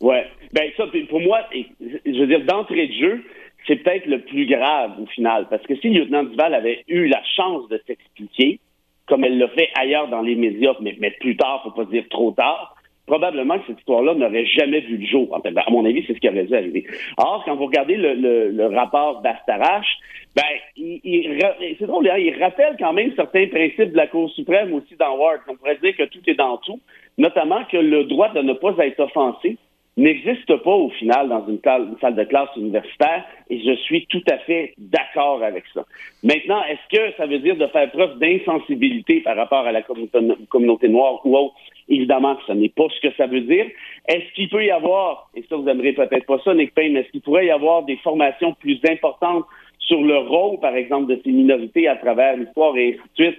[0.00, 0.16] Oui.
[0.52, 3.24] Ben ça, pour moi, je veux dire, d'entrée de jeu,
[3.66, 5.46] c'est peut-être le plus grave au final.
[5.50, 8.60] Parce que si le lieutenant Duval avait eu la chance de s'expliquer,
[9.06, 12.32] comme elle l'a fait ailleurs dans les médias, mais, plus tard, faut pas dire trop
[12.32, 15.40] tard, probablement que cette histoire-là n'aurait jamais vu le jour.
[15.44, 16.86] À mon avis, c'est ce qui aurait dû arriver.
[17.16, 19.98] Or, quand vous regardez le, rapport d'Astarache,
[20.34, 20.42] ben,
[20.76, 25.16] c'est drôle, hein, il rappelle quand même certains principes de la Cour suprême aussi dans
[25.16, 25.40] Ward.
[25.48, 26.80] On pourrait dire que tout est dans tout,
[27.16, 29.56] notamment que le droit de ne pas être offensé
[29.96, 31.58] n'existe pas au final dans une,
[32.00, 35.84] salle de classe universitaire et je suis tout à fait d'accord avec ça.
[36.22, 40.88] Maintenant, est-ce que ça veut dire de faire preuve d'insensibilité par rapport à la communauté
[40.88, 41.54] noire ou autre?
[41.88, 43.66] Évidemment ce n'est pas ce que ça veut dire.
[44.08, 47.10] Est-ce qu'il peut y avoir, et ça vous n'aimerez peut-être pas ça, Nick Payne, est-ce
[47.10, 49.44] qu'il pourrait y avoir des formations plus importantes
[49.78, 53.38] sur le rôle, par exemple, de ces minorités à travers l'histoire et ainsi de suite?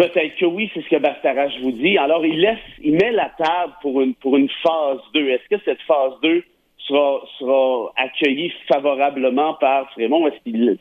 [0.00, 1.98] Peut-être que oui, c'est ce que Bastarache vous dit.
[1.98, 5.28] Alors, il laisse, il met la table pour une, pour une phase 2.
[5.28, 6.42] Est-ce que cette phase 2
[6.78, 10.26] sera, sera accueillie favorablement par Frémont?
[10.26, 10.78] Est-ce qu'il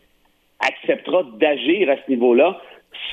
[0.61, 2.61] acceptera d'agir à ce niveau-là?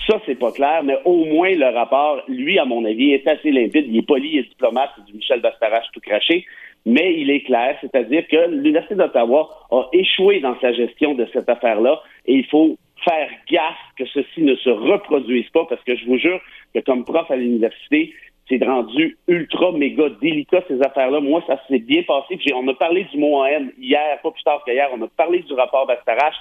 [0.07, 3.51] Ça, c'est pas clair, mais au moins le rapport, lui, à mon avis, est assez
[3.51, 3.87] limpide.
[3.89, 6.47] Il est poli, il est diplomate, c'est du Michel Bastarache tout craché,
[6.85, 11.49] mais il est clair, c'est-à-dire que l'Université d'Ottawa a échoué dans sa gestion de cette
[11.49, 16.07] affaire-là et il faut faire gaffe que ceci ne se reproduise pas parce que je
[16.07, 16.41] vous jure
[16.75, 18.13] que comme prof à l'université,
[18.49, 21.21] c'est rendu ultra, méga délicat, ces affaires-là.
[21.21, 22.37] Moi, ça s'est bien passé.
[22.37, 24.89] Puis on a parlé du mot OM hier, pas plus tard qu'hier.
[24.93, 26.37] On a parlé du rapport Bastarache.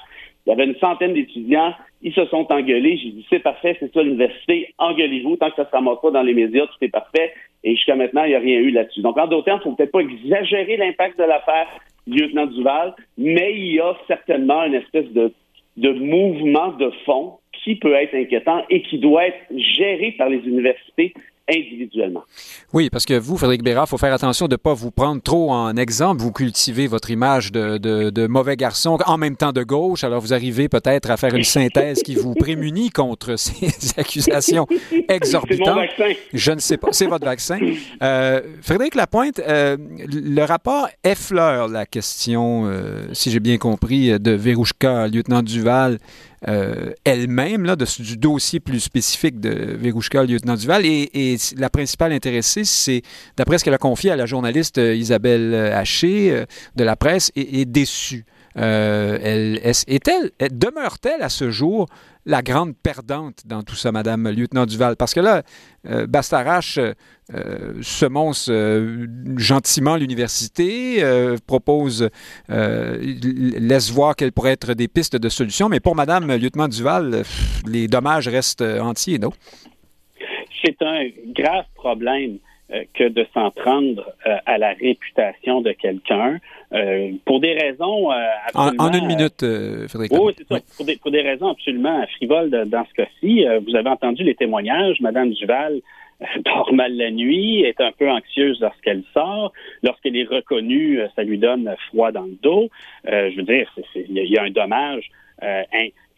[0.45, 1.73] Il y avait une centaine d'étudiants.
[2.03, 2.97] Ils se sont engueulés.
[2.97, 4.75] J'ai dit, c'est parfait, c'est ça l'université.
[4.77, 5.37] Engueulez-vous.
[5.37, 7.33] Tant que ça se ramasse pas dans les médias, tout est parfait.
[7.63, 9.01] Et jusqu'à maintenant, il n'y a rien eu là-dessus.
[9.01, 11.67] Donc, en d'autres termes, il ne faut peut-être pas exagérer l'impact de l'affaire
[12.05, 15.33] lieutenant Duval, mais il y a certainement une espèce de,
[15.77, 20.37] de mouvement de fond qui peut être inquiétant et qui doit être géré par les
[20.37, 21.13] universités
[21.49, 22.23] individuellement.
[22.73, 25.21] Oui, parce que vous, Frédéric Bérard, il faut faire attention de ne pas vous prendre
[25.21, 26.21] trop en exemple.
[26.21, 30.33] Vous cultivez votre image de, de, mauvais garçon en même temps de gauche, alors vous
[30.33, 34.67] arrivez peut-être à faire une synthèse qui vous prémunit contre ces accusations
[35.07, 35.67] exorbitantes.
[35.67, 36.21] C'est mon vaccin.
[36.33, 37.59] Je ne sais pas, c'est votre vaccin.
[38.01, 39.77] Euh, Frédéric Lapointe, euh,
[40.07, 45.99] le rapport effleure la question, euh, si j'ai bien compris, de Verouchka, lieutenant Duval,
[46.47, 47.65] euh, elle-même
[47.99, 50.85] du dossier plus spécifique de Verouchka, lieutenant Duval.
[50.85, 53.01] Et, la principale intéressée, c'est,
[53.37, 57.31] d'après ce qu'elle a confié à la journaliste euh, Isabelle Haché euh, de la presse,
[57.35, 58.25] est, déçue.
[58.55, 61.87] elle, est-elle, demeure-t-elle à ce jour
[62.25, 64.95] la grande perdante dans tout ça, Madame Lieutenant Duval?
[64.95, 65.43] Parce que là,
[65.87, 69.07] euh, Bastarache euh, semonce euh,
[69.37, 71.03] gentiment l'université,
[71.47, 72.09] propose,
[72.49, 77.23] laisse voir quelles pourraient être des pistes de solution, mais pour Madame Lieutenant Duval,
[77.67, 79.31] les dommages restent entiers, non?
[80.63, 82.39] C'est un grave problème
[82.95, 84.03] que de s'en prendre
[84.45, 86.39] à la réputation de quelqu'un.
[86.73, 88.83] Euh, pour des raisons absolument...
[88.83, 89.39] En, une minute,
[89.87, 90.11] Frédéric.
[90.13, 90.59] oui, c'est ça.
[90.77, 93.45] Pour, des, pour, des, raisons absolument frivoles dans ce cas-ci.
[93.67, 94.99] vous avez entendu les témoignages.
[95.01, 95.81] Madame Duval
[96.45, 99.51] dort mal la nuit, est un peu anxieuse lorsqu'elle sort.
[99.83, 102.69] Lorsqu'elle est reconnue, ça lui donne froid dans le dos.
[103.07, 105.09] Euh, je veux dire, il y, a un dommage
[105.43, 105.63] euh,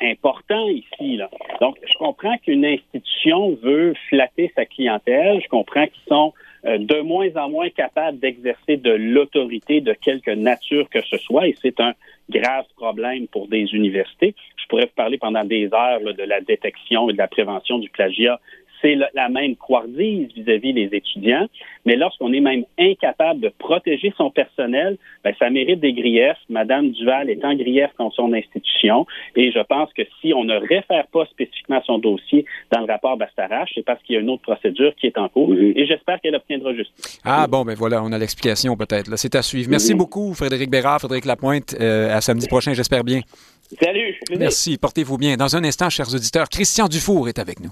[0.02, 1.18] important ici.
[1.18, 1.30] Là.
[1.62, 5.42] Donc, je comprends qu'une institution veut flatter sa clientèle.
[5.44, 10.32] Je comprends qu'ils sont euh, de moins en moins capables d'exercer de l'autorité de quelque
[10.32, 11.94] nature que ce soit, et c'est un
[12.30, 14.36] grave problème pour des universités.
[14.58, 17.90] Je pourrais vous parler pendant des heures de la détection et de la prévention du
[17.90, 18.40] plagiat
[18.82, 21.48] c'est la même couardise vis-à-vis des étudiants,
[21.86, 26.38] mais lorsqu'on est même incapable de protéger son personnel, ben, ça mérite des griefs.
[26.50, 29.06] Madame Duval est en grief contre son institution,
[29.36, 33.18] et je pense que si on ne réfère pas spécifiquement son dossier dans le rapport
[33.18, 36.20] Bastarache, c'est parce qu'il y a une autre procédure qui est en cours, et j'espère
[36.22, 37.20] qu'elle obtiendra justice.
[37.24, 39.16] Ah bon, ben voilà, on a l'explication peut-être.
[39.18, 39.70] C'est à suivre.
[39.70, 41.76] Merci beaucoup, Frédéric Bérard, Frédéric Lapointe.
[41.80, 43.22] Euh, à samedi prochain, j'espère bien.
[43.82, 44.16] Salut.
[44.38, 44.78] Merci.
[44.78, 45.36] Portez-vous bien.
[45.36, 47.72] Dans un instant, chers auditeurs, Christian Dufour est avec nous.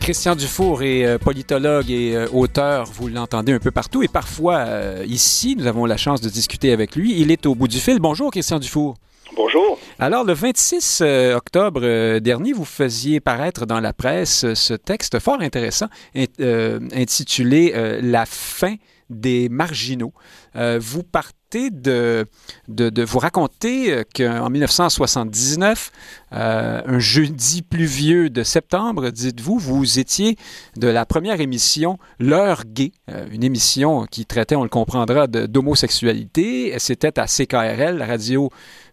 [0.00, 4.56] Christian Dufour est euh, politologue et euh, auteur, vous l'entendez un peu partout, et parfois
[4.56, 7.20] euh, ici, nous avons la chance de discuter avec lui.
[7.20, 8.00] Il est au bout du fil.
[8.00, 8.94] Bonjour, Christian Dufour.
[9.36, 9.78] Bonjour.
[9.98, 11.02] Alors, le 26
[11.34, 15.86] octobre dernier, vous faisiez paraître dans la presse ce texte fort intéressant
[16.34, 18.74] intitulé La fin
[19.08, 20.12] des marginaux.
[20.54, 22.26] vous partez de,
[22.68, 25.90] de, vous raconter euh, qu'en 1979,
[26.32, 30.36] euh, un jeudi pluvieux de septembre, dites-vous, vous étiez
[30.76, 36.74] de la première émission L'heure gay, euh, une émission qui traitait, on le comprendra, d'homosexualité.
[36.78, 38.50] C'était à CKRL, la radio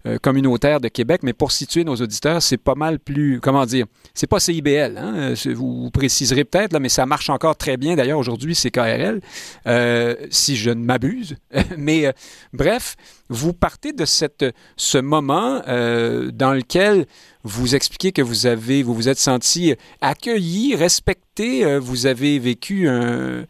[0.08, 3.86] euh, communautaire de Québec, mais pour situer nos auditeurs, c'est pas mal plus, comment dire,
[4.14, 5.34] c'est pas CIBL, hein?
[5.54, 7.96] vous, préciserez peut-être, mais ça marche encore très bien.
[7.96, 9.20] D'ailleurs, aujourd'hui, c'est KRL,
[9.68, 11.36] euh, si je ne m'abuse.
[11.78, 12.12] mais euh,
[12.54, 12.96] bref,
[13.30, 14.46] vous partez de cette,
[14.78, 17.06] ce moment dans lequel
[17.48, 22.88] vous expliquez que vous avez, vous vous êtes senti accueilli, respecté, euh, vous avez vécu
[22.88, 23.46] euh,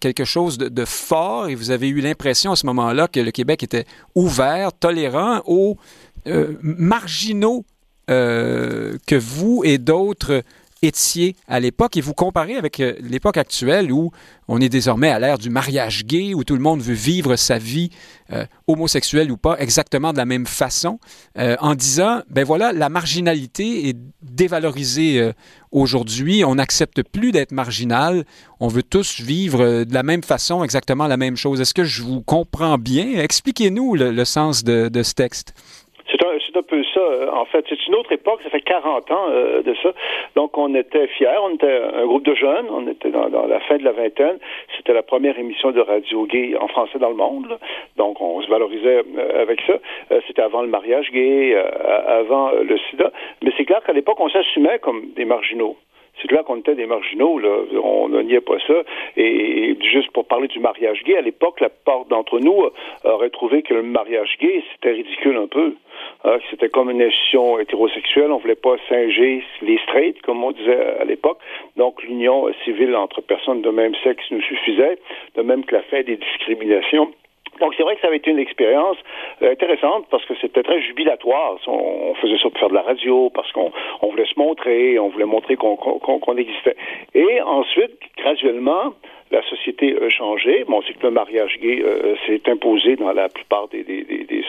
[0.00, 3.62] quelque chose de, fort et vous avez eu l'impression à ce moment-là que le Québec
[3.64, 5.76] était ouvert, tolérant aux
[6.26, 7.64] euh, marginaux
[8.06, 10.42] que vous et d'autres
[10.82, 14.10] étiez à l'époque et vous comparez avec euh, l'époque actuelle où
[14.46, 17.58] on est désormais à l'ère du mariage gay, où tout le monde veut vivre sa
[17.58, 17.90] vie
[18.32, 20.98] euh, homosexuelle ou pas exactement de la même façon,
[21.38, 25.32] euh, en disant, ben voilà, la marginalité est dévalorisée
[25.70, 28.24] aujourd'hui, on n'accepte plus d'être marginal,
[28.60, 31.60] on veut tous vivre de la même façon, exactement la même chose.
[31.60, 33.20] Est-ce que je vous comprends bien?
[33.20, 35.54] Expliquez-nous le, sens de, de ce texte.
[36.58, 37.64] Un, peu ça, euh, en fait.
[37.68, 39.92] C'est une autre époque, ça fait 40 ans euh, de ça.
[40.34, 43.76] Donc, on était fiers, on était un groupe de jeunes, on était dans, la fin
[43.76, 44.38] de la vingtaine.
[44.76, 47.58] C'était la première émission de radio gay en français dans le monde.
[47.96, 49.74] Donc, on se valorisait euh, avec ça.
[50.26, 51.54] C'était avant le mariage gay,
[52.06, 53.10] avant le sida.
[53.42, 55.76] Mais c'est clair qu'à l'époque, on s'assumait comme des marginaux.
[56.20, 57.48] C'est clair qu'on était des marginaux, là.
[57.82, 58.74] On ne niait pas ça.
[59.16, 62.66] Et, juste pour parler du mariage gay, à l'époque, la plupart d'entre nous
[63.04, 65.74] auraient trouvé que le mariage gay, c'était ridicule un peu.
[66.24, 68.32] Hein, c'était comme une institution hétérosexuelle.
[68.32, 71.38] On voulait pas singer les straight, comme on disait à l'époque.
[71.76, 74.98] Donc, l'union civile entre personnes de même sexe nous suffisait,
[75.36, 77.12] de même que la fin des discriminations.
[77.60, 78.96] Donc c'est vrai que ça avait été une expérience
[79.42, 81.56] euh, intéressante parce que c'était très jubilatoire.
[81.66, 83.70] On, faisait ça pour faire de la radio parce qu'on
[84.02, 86.76] voulait se montrer, on voulait montrer qu'on existait.
[87.14, 88.94] Et ensuite, graduellement,
[89.30, 90.64] la société a changé.
[90.64, 93.84] Bon, c'est que le mariage gay euh, s'est imposé dans la plupart des,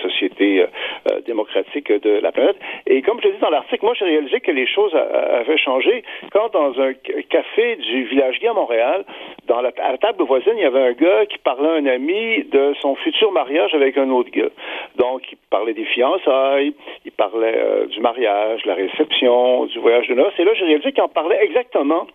[0.02, 0.68] sociétés euh,
[1.12, 2.56] euh, démocratiques de la planète.
[2.88, 6.04] Et comme je l'ai dit dans l'article, moi, j'ai réalisé que les choses avaient changé
[6.32, 6.94] quand dans un
[7.30, 9.04] café du village gay à Montréal,
[9.50, 11.86] dans la, à la table voisine, il y avait un gars qui parlait à un
[11.88, 14.54] ami de son futur mariage avec un autre gars.
[14.96, 16.74] Donc, il parlait des fiançailles,
[17.04, 20.34] il parlait du mariage, la réception, du voyage de noces.
[20.38, 22.08] Et là, j'ai réalisé qu'il en parlait exactement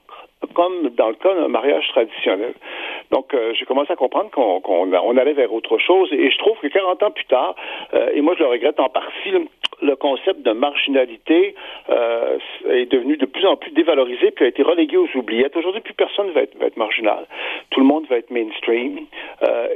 [0.54, 2.54] comme dans le cas d'un mariage traditionnel.
[3.10, 6.08] Donc, euh, j'ai commencé à comprendre qu'on on allait vers autre chose.
[6.12, 7.54] Et je trouve que 40 ans plus tard,
[7.92, 9.32] euh, et moi je le regrette en partie,
[9.82, 11.54] le concept de marginalité
[11.90, 12.38] euh,
[12.70, 15.56] est devenu de plus en plus dévalorisé puis a été relégué aux oubliettes.
[15.56, 17.26] Aujourd'hui, plus personne ne va être, être marginal.
[17.70, 19.00] Tout le monde va être mainstream.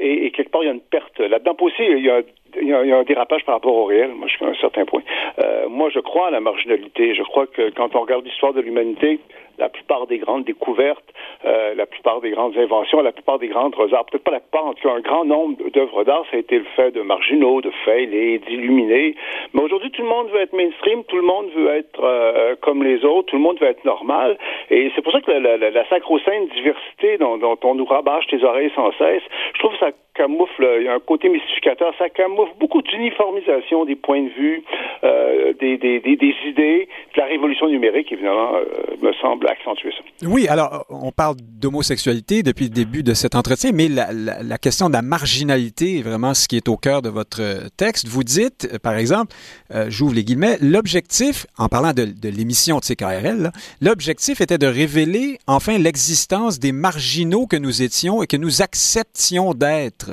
[0.01, 1.18] Et, et, quelque part, il y a une perte.
[1.18, 4.85] Là-dedans aussi, il y a un dérapage par rapport au réel, moi, jusqu'à un certain
[4.85, 5.03] point.
[5.39, 7.14] Euh, moi, je crois à la marginalité.
[7.14, 9.20] Je crois que quand on regarde l'histoire de l'humanité,
[9.59, 11.05] la plupart des grandes découvertes,
[11.45, 14.67] euh, la plupart des grandes inventions, la plupart des grandes arts, peut-être pas la plupart,
[14.67, 17.61] en tout cas un grand nombre d'œuvres d'art, ça a été le fait de marginaux,
[17.61, 19.15] de et d'illuminés.
[19.55, 22.83] Mais aujourd'hui, tout le monde veut être mainstream, tout le monde veut être euh, comme
[22.83, 24.37] les autres, tout le monde veut être normal.
[24.71, 28.27] Et c'est pour ça que la, la, la sacro-sainte diversité dont, dont, on nous rabâche
[28.31, 29.23] les oreilles sans cesse,
[29.55, 33.95] je trouve ça camoufle, il y a un côté mystificateur, ça camoufle beaucoup d'uniformisation des
[33.95, 34.64] points de vue,
[35.05, 36.89] euh, des, des, des, idées.
[37.16, 40.27] La révolution numérique, évidemment, euh, me semble accentuer ça.
[40.27, 44.95] Oui, alors, on parle d'homosexualité depuis le début de cet entretien, mais la, question de
[44.95, 48.09] la marginalité est vraiment ce qui est au cœur de votre texte.
[48.09, 49.35] Vous dites, par exemple,
[49.73, 54.66] euh, j'ouvre les guillemets, l'objectif, en parlant de, de l'émission de CKRL, l'objectif était de
[54.66, 60.08] révéler enfin l'existence des marginaux que nous étions et que nous acceptions d'être.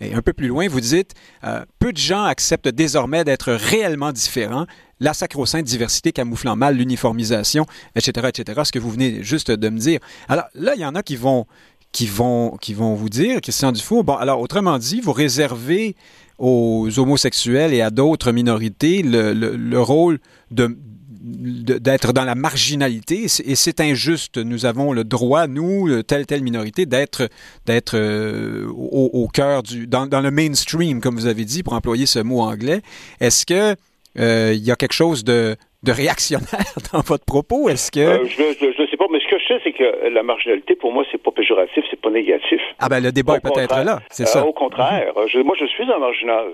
[0.00, 4.12] Et un peu plus loin, vous dites, euh, peu de gens acceptent désormais d'être réellement
[4.12, 4.66] différents.
[5.00, 9.78] La sacro-sainte diversité camouflant mal l'uniformisation, etc., etc., ce que vous venez juste de me
[9.78, 10.00] dire.
[10.28, 11.46] Alors là, il y en a qui vont,
[11.92, 15.96] qui vont, qui vont vous dire, Christian Dufour, bon, alors autrement dit, vous réservez
[16.38, 20.18] aux homosexuels et à d'autres minorités le, le rôle
[20.50, 20.76] de,
[21.20, 24.38] d'être dans la marginalité et c'est injuste.
[24.38, 27.28] Nous avons le droit, nous, telle telle minorité, d'être
[27.66, 32.06] d'être euh, au, cœur du dans, dans, le mainstream, comme vous avez dit, pour employer
[32.06, 32.80] ce mot anglais.
[33.20, 33.76] Est-ce que
[34.18, 37.68] euh, il y a quelque chose de, de réactionnaire dans votre propos?
[37.68, 40.22] Est-ce que euh, je, ne sais pas, mais ce que je sais, c'est que la
[40.22, 42.60] marginalité, pour moi, c'est pas péjoratif, c'est pas négatif.
[42.78, 44.46] Ah ben le débat est peut-être là, c'est ça.
[44.46, 46.46] Au contraire, moi je suis un marginal.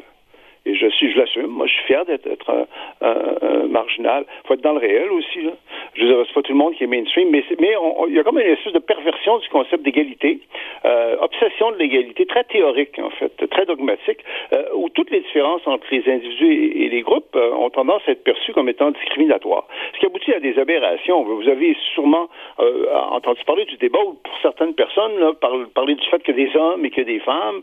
[0.66, 1.46] Et je suis, je l'assume.
[1.46, 2.66] Moi, je suis fier d'être un,
[3.00, 4.24] un, marginal.
[4.46, 5.42] Faut être dans le réel aussi.
[5.42, 5.52] Là.
[5.94, 7.74] Je veux dire, c'est pas tout le monde qui est mainstream, mais mais
[8.08, 10.40] il y a comme une espèce de perversion du concept d'égalité,
[10.84, 14.18] euh, obsession de l'égalité, très théorique en fait, très dogmatique,
[14.52, 18.12] euh, où toutes les différences entre les individus et, les groupes euh, ont tendance à
[18.12, 19.66] être perçues comme étant discriminatoires.
[19.94, 21.22] Ce qui aboutit à des aberrations.
[21.22, 22.28] Vous avez sûrement
[22.60, 25.32] euh, entendu parler du débat où, pour certaines personnes, là,
[25.74, 27.62] parler du fait que des hommes et que des femmes,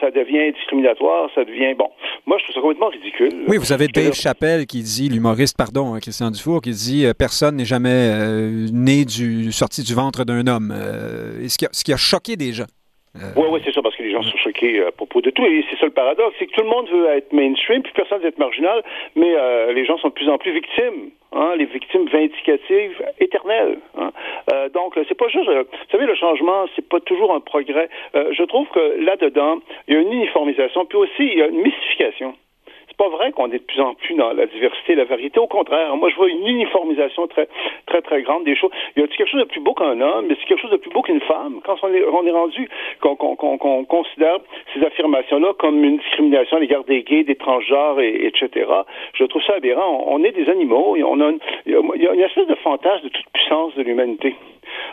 [0.00, 1.90] ça devient discriminatoire, ça devient bon.
[2.26, 3.44] Moi, je trouve ça complètement ridicule.
[3.48, 7.14] Oui, vous avez Dave Chappelle qui dit, l'humoriste, pardon, hein, Christian Dufour, qui dit euh,
[7.14, 10.72] personne n'est jamais euh, né du sorti du ventre d'un homme.
[10.74, 12.66] Euh, ce, qui a, ce qui a choqué des gens.
[13.36, 15.44] Oui, oui, c'est ça, parce que les gens sont choqués à propos de tout.
[15.44, 18.20] Et c'est ça le paradoxe, c'est que tout le monde veut être mainstream, puis personne
[18.20, 18.82] veut être marginal,
[19.16, 19.34] mais
[19.72, 21.10] les gens sont de plus en plus victimes.
[21.32, 23.78] Hein, les victimes vindicatives éternelles.
[23.98, 24.10] Hein.
[24.72, 25.48] donc, c'est pas juste.
[25.48, 27.88] vous savez, le changement, c'est pas toujours un progrès.
[28.14, 31.60] je trouve que là-dedans, il y a une uniformisation, puis aussi il y a une
[31.60, 32.34] mystification
[32.98, 35.38] pas vrai qu'on est de plus en plus dans la diversité et la variété.
[35.38, 37.48] Au contraire, moi, je vois une uniformisation très,
[37.86, 38.70] très, très grande des choses.
[38.96, 40.76] Il y a quelque chose de plus beau qu'un homme, mais c'est quelque chose de
[40.76, 41.60] plus beau qu'une femme?
[41.64, 42.68] Quand on est, rendu,
[43.00, 44.38] qu'on considère
[44.74, 48.66] ces affirmations-là comme une discrimination à l'égard des gays, des transgenres, et, etc.,
[49.14, 50.04] je trouve ça aberrant.
[50.08, 50.96] On, est des animaux.
[50.98, 51.30] On a,
[51.66, 54.34] il y a une espèce de fantasme de toute puissance de l'humanité.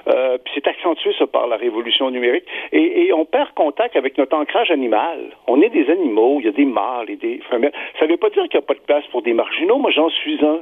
[0.08, 2.46] Euh, puis c'est accentué ça par la révolution numérique.
[2.72, 5.32] Et, et, on perd contact avec notre ancrage animal.
[5.48, 7.74] On est des animaux, il y a des mâles et des femelles.
[8.00, 9.78] Ça ne veut pas dire qu'il n'y a pas de place pour des marginaux.
[9.78, 10.60] Moi, j'en suis un.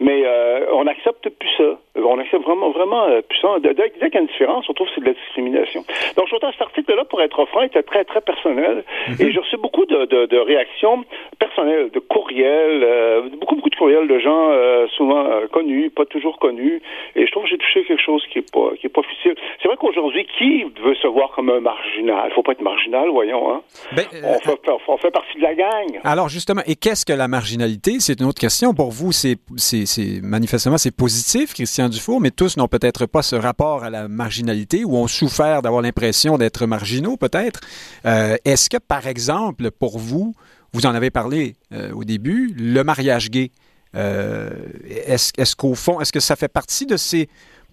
[0.00, 1.78] Mais euh, on n'accepte plus ça.
[1.96, 3.56] On accepte vraiment, vraiment euh, plus ça.
[3.60, 5.84] Dès, qu'il y a une différence, on trouve que c'est de la discrimination.
[6.16, 8.84] Donc, je trouve cet article-là, pour être franc, était très, très personnel.
[9.08, 9.16] Mhm.
[9.20, 11.04] Et j'ai reçu beaucoup de, de, de, réactions
[11.38, 14.52] personnelles, de courriels, euh, beaucoup, beaucoup de courriels de gens
[14.96, 16.82] souvent connus, pas toujours connus.
[17.14, 19.34] Et je trouve que j'ai touché quelque chose qui est pas, qui est pas officiel.
[19.60, 22.28] C'est vrai qu'aujourd'hui, qui veut se voir comme un marginal?
[22.30, 23.52] Il faut pas être marginal, voyons.
[23.52, 23.62] Hein?
[23.94, 26.00] Ben, on, fait, on fait partie de la gang.
[26.04, 28.00] Alors, justement, et qu'est-ce que la marginalité?
[28.00, 28.74] C'est une autre question.
[28.74, 29.36] Pour vous, c'est
[29.66, 34.08] c'est manifestement c'est positif, Christian Dufour, mais tous n'ont peut-être pas ce rapport à la
[34.08, 37.60] marginalité ou ont souffert d'avoir l'impression d'être marginaux, peut-être.
[38.04, 40.34] Euh, est-ce que, par exemple, pour vous,
[40.72, 43.50] vous en avez parlé euh, au début, le mariage gay,
[43.94, 44.50] euh,
[44.88, 47.28] est-ce, est-ce qu'au fond, est-ce que ça fait partie de ces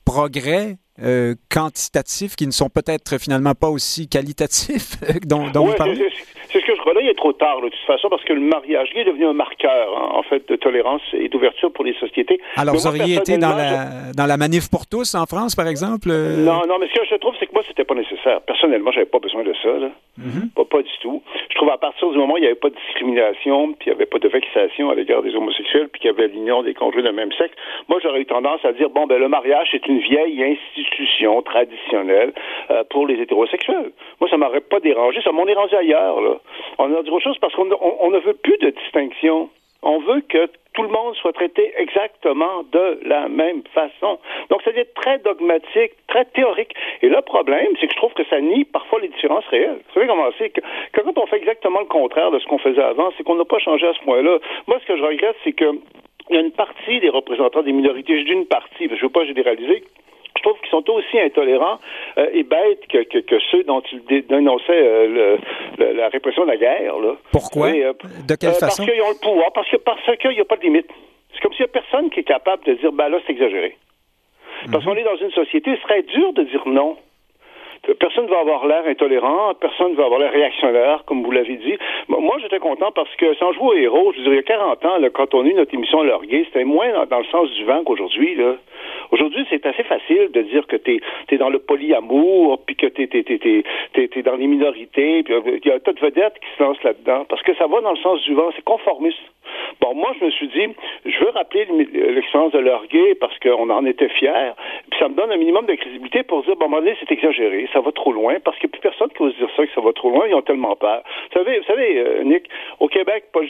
[0.05, 6.09] progrès euh, quantitatifs qui ne sont peut-être finalement pas aussi qualitatifs dont, dont vous parlez?
[6.51, 6.93] C'est ce que je crois.
[6.93, 9.25] Là, il est trop tard, de toute façon, parce que le mariage gay est devenu
[9.25, 12.39] un marqueur, hein, en fait, de tolérance et d'ouverture pour les sociétés.
[12.57, 16.09] Alors, vous auriez été dans la, dans la manif pour tous en France, par exemple?
[16.11, 16.37] Euh?
[16.37, 17.33] Non, non, mais ce que je trouve,
[17.67, 18.41] c'était pas nécessaire.
[18.41, 19.89] Personnellement, j'avais pas besoin de ça, là.
[20.19, 20.53] Mm-hmm.
[20.55, 21.23] pas, pas, du tout.
[21.49, 23.89] Je trouve à partir du moment où il n'y avait pas de discrimination, puis il
[23.89, 26.73] n'y avait pas de vexation à l'égard des homosexuels, puis qu'il y avait l'union des
[26.73, 27.55] conjoints de même sexe,
[27.89, 32.33] moi, j'aurais eu tendance à dire, bon, ben, le mariage, c'est une vieille institution traditionnelle
[32.71, 33.91] euh, pour les hétérosexuels.
[34.19, 35.21] Moi, ça m'aurait pas dérangé.
[35.21, 36.37] Ça m'en est rendu ailleurs, là.
[36.77, 39.49] On a dit autre chose parce qu'on on, ne veut plus de distinction.
[39.81, 44.19] On veut que tout le monde soit traité exactement de la même façon.
[44.49, 46.73] Donc, devient très dogmatique, très théorique.
[47.01, 49.79] Et le problème, c'est que je trouve que ça nie parfois les différences réelles.
[49.87, 50.61] Vous savez comment c'est que,
[50.93, 53.59] quand on fait exactement le contraire de ce qu'on faisait avant, c'est qu'on n'a pas
[53.59, 54.39] changé à ce point-là.
[54.67, 55.71] Moi, ce que je regrette, c'est que
[56.29, 59.25] il y a une partie des représentants des minorités, je partie, je ne veux pas
[59.25, 59.83] généraliser,
[60.43, 61.79] trouve qu'ils sont aussi intolérants
[62.17, 65.37] euh, et bêtes que, que, ceux dont ils dénonçaient euh,
[65.79, 66.99] la répression de la guerre.
[66.99, 67.15] Là.
[67.31, 67.69] Pourquoi?
[67.69, 67.93] Euh,
[68.27, 68.83] de quelle façon?
[68.83, 70.89] Parce qu'ils ont le pouvoir, parce que parce qu'il n'y a pas de limite.
[71.33, 73.75] C'est comme s'il n'y a personne qui est capable de dire, ben là, c'est exagéré.
[74.71, 74.91] Parce mhm.
[74.91, 76.97] qu'on est dans une société, ce serait dur de dire non.
[77.99, 81.57] Personne ne va avoir l'air intolérant, personne ne va avoir l'air réactionnaire, comme vous l'avez
[81.57, 81.77] dit.
[82.07, 84.85] Moi, j'étais content parce que sans jouer au héros, je dire, il y a 40
[84.85, 87.83] ans, quand on a eu notre émission Gay, c'était moins dans, le sens du vent
[87.83, 88.37] qu'aujourd'hui.
[89.11, 94.23] Aujourd'hui, c'est assez facile de dire que tu es, dans le polyamour, puis que tu
[94.23, 97.41] dans les minorités, puis il y a tas de vedettes qui se lancent là-dedans, parce
[97.43, 99.19] que ça va dans le sens du vent, c'est conformiste.
[99.81, 100.67] Bon, moi, je me suis dit,
[101.05, 104.53] je veux rappeler l'expérience de gay parce qu'on en était fiers,
[104.89, 107.81] puis ça me donne un minimum de crédibilité pour dire, bon, à c'est exagéré, ça
[107.81, 109.81] va trop loin, parce qu'il n'y a plus personne qui ose dire ça, que ça
[109.81, 111.03] va trop loin, ils ont tellement peur.
[111.31, 113.41] Vous savez, vous savez euh, Nick, au Québec, pas,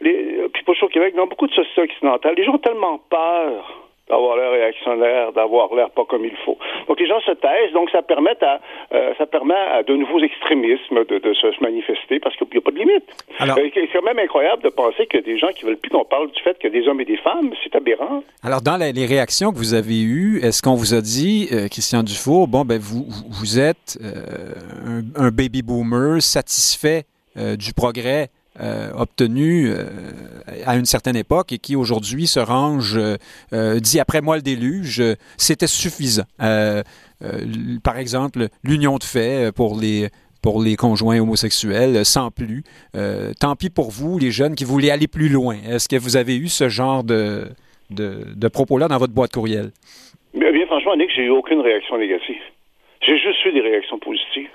[0.00, 3.91] les, puis pas au Québec, dans beaucoup de sociétés occidentales, les gens ont tellement peur
[4.08, 6.58] d'avoir l'air réactionnaire, d'avoir l'air pas comme il faut.
[6.88, 8.60] Donc les gens se taisent, donc ça permet à
[8.92, 12.60] euh, ça permet à de nouveaux extrémismes de, de se manifester parce qu'il n'y a
[12.60, 13.04] pas de limite.
[13.38, 16.04] Alors, euh, c'est quand même incroyable de penser que des gens qui veulent plus qu'on
[16.04, 18.22] parle du fait que des hommes et des femmes, c'est aberrant.
[18.42, 22.02] Alors dans les réactions que vous avez eues, est-ce qu'on vous a dit, euh, Christian
[22.02, 28.28] Dufour, bon ben vous vous êtes un, un, baby boomer satisfait du progrès
[28.60, 29.84] euh, obtenu euh,
[30.66, 35.02] à une certaine époque et qui aujourd'hui se range, euh, dit après moi le déluge,
[35.38, 36.24] c'était suffisant.
[36.38, 40.08] par exemple, l'union de fait pour les
[40.42, 42.64] pour les conjoints homosexuels, sans plus.
[43.40, 45.56] tant pis pour vous, les jeunes qui voulaient aller plus loin.
[45.66, 47.44] Est-ce que vous avez eu ce genre de,
[47.90, 49.70] de, propos-là dans votre boîte courriel?
[50.34, 52.42] Bien, bien franchement, Nick, j'ai eu aucune réaction négative.
[53.06, 54.50] J'ai juste eu des réactions positives.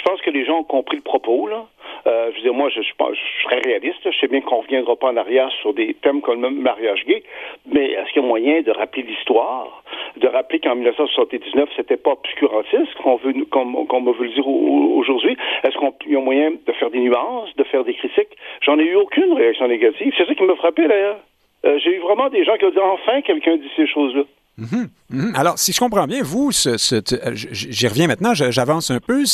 [0.00, 1.66] Je pense que les gens ont compris le propos, là.
[2.06, 3.98] Euh, je veux dire, moi, je, je, je, serais réaliste.
[4.10, 7.04] Je sais bien qu'on ne reviendra pas en arrière sur des thèmes comme le mariage
[7.04, 7.22] gay,
[7.70, 9.82] mais est-ce qu'il y a moyen de rappeler l'histoire,
[10.16, 14.48] de rappeler qu'en 1979, c'était pas obscurantiste, qu'on veut, comme, comme on veut le dire
[14.48, 15.36] aujourd'hui?
[15.64, 18.34] Est-ce qu'il y a moyen de faire des nuances, de faire des critiques?
[18.62, 20.14] J'en ai eu aucune réaction négative.
[20.16, 21.18] C'est ça qui m'a frappé, d'ailleurs.
[21.66, 24.22] Euh, j'ai eu vraiment des gens qui ont dit enfin quelqu'un dit ces choses-là.
[24.60, 25.32] Mhm, mhm.
[25.34, 29.24] Alors, si je comprends bien, vous, j'y reviens maintenant, j'avance un peu,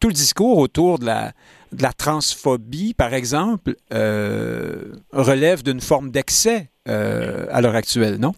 [0.00, 1.32] tout le discours autour de la,
[1.72, 8.34] de la transphobie, par exemple, euh, relève d'une forme d'excès euh, à l'heure actuelle, non?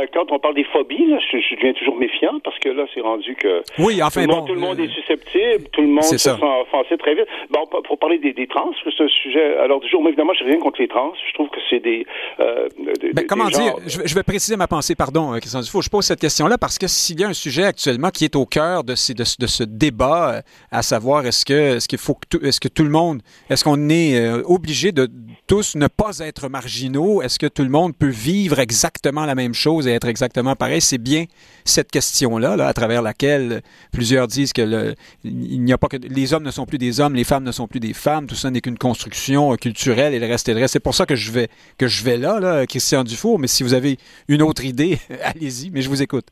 [0.00, 0.96] Ben, quand on parle des phobies,
[1.30, 4.46] je, deviens toujours méfiant parce que là, c'est rendu que oui, enfin, tout, le monde,
[4.46, 7.26] tout le monde est susceptible, tout le monde se sent avancer très vite.
[7.50, 10.02] Bon, pour parler des, des trans, c'est un sujet alors du jour.
[10.02, 11.12] Mais évidemment, j'ai rien contre les trans.
[11.28, 12.06] Je trouve que c'est des,
[12.40, 12.68] euh,
[13.12, 13.74] ben, comment dire?
[13.86, 15.82] je, vais préciser ma pensée, pardon, euh, Christian Dufour.
[15.82, 18.46] Je pose cette question-là parce que s'il y a un sujet actuellement qui est au
[18.46, 20.40] cœur de, ces, de, de ce débat, euh,
[20.70, 23.20] à savoir est-ce que est-ce qu'il faut que tout, est-ce que tout le monde,
[23.50, 25.08] est-ce qu'on est, euh, obligé de
[25.50, 29.52] tous ne pas être marginaux, est-ce que tout le monde peut vivre exactement la même
[29.52, 30.80] chose et être exactement pareil?
[30.80, 31.24] C'est bien
[31.64, 33.60] cette question-là, là, à travers laquelle
[33.92, 37.42] plusieurs disent que a pas que les hommes ne sont plus des hommes, les femmes
[37.42, 40.54] ne sont plus des femmes, tout ça n'est qu'une construction culturelle et le reste est
[40.54, 40.74] le reste.
[40.74, 41.48] C'est pour ça que je vais
[41.78, 43.40] que je vais là, Christian Dufour.
[43.40, 43.96] Mais si vous avez
[44.28, 45.72] une autre idée, allez-y.
[45.72, 46.26] Mais je vous écoute.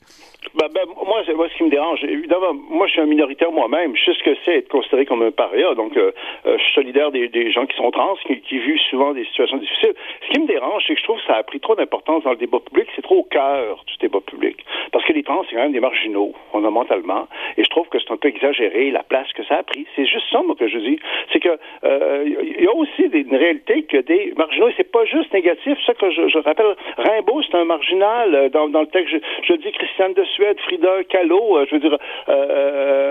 [0.55, 3.95] Ben, ben, moi, moi, ce qui me dérange, évidemment, moi, je suis un minoritaire moi-même.
[3.97, 5.75] Je sais ce que c'est être considéré comme un paria.
[5.75, 6.13] Donc, euh,
[6.47, 9.25] euh, je suis solidaire des, des, gens qui sont trans, qui, qui, vivent souvent des
[9.27, 9.95] situations difficiles.
[10.27, 12.31] Ce qui me dérange, c'est que je trouve que ça a pris trop d'importance dans
[12.31, 12.89] le débat public.
[12.97, 14.65] C'est trop au cœur du débat public.
[14.93, 17.29] Parce que les trans, c'est quand même des marginaux, fondamentalement.
[17.57, 19.87] Et je trouve que c'est un peu exagéré la place que ça a pris.
[19.97, 20.99] C'est juste ça, moi, que je dis.
[21.33, 24.91] C'est que euh, il y a aussi des, une réalité que des marginaux, et c'est
[24.91, 25.79] pas juste négatif.
[25.87, 28.51] Ça que je, je rappelle, Rimbaud, c'est un marginal.
[28.51, 31.99] Dans, dans le texte, je, je dis Christiane de Suède, Frida Kahlo, je veux dire.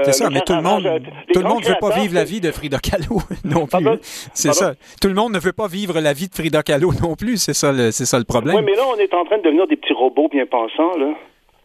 [0.04, 0.84] c'est ça, mais tout le monde,
[1.34, 4.00] tout le monde ne veut pas vivre la vie de Frida Kahlo non plus.
[4.02, 4.74] C'est ça.
[5.02, 7.38] Tout le monde ne veut pas vivre la vie de Frida Kahlo non plus.
[7.38, 8.56] C'est ça, c'est ça le problème.
[8.56, 11.14] Oui, mais là, on est en train de devenir des petits robots bien pensants, là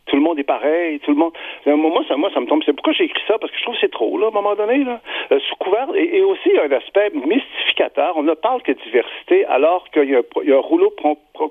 [0.07, 1.33] tout le monde est pareil, tout le monde.
[1.65, 2.63] Moi, ça, moi, ça me tombe.
[2.67, 4.33] C'est pourquoi j'ai écrit ça, parce que je trouve que c'est trop, là, à un
[4.33, 5.01] moment donné, là.
[5.31, 8.15] Euh, sous couvert, et, aussi, il y a un aspect mystificateur.
[8.17, 10.93] On ne parle que de diversité, alors qu'il y, y, a un rouleau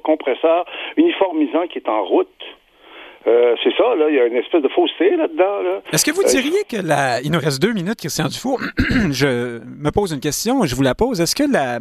[0.03, 0.65] compresseur
[0.97, 2.27] uniformisant qui est en route.
[3.27, 5.61] Euh, c'est ça, là, il y a une espèce de fausseté là-dedans.
[5.61, 5.81] Là.
[5.91, 7.21] Est-ce que vous euh, diriez que la...
[7.21, 8.59] Il nous reste deux minutes, Christian Dufour.
[9.11, 11.21] je me pose une question, je vous la pose.
[11.21, 11.79] Est-ce que la...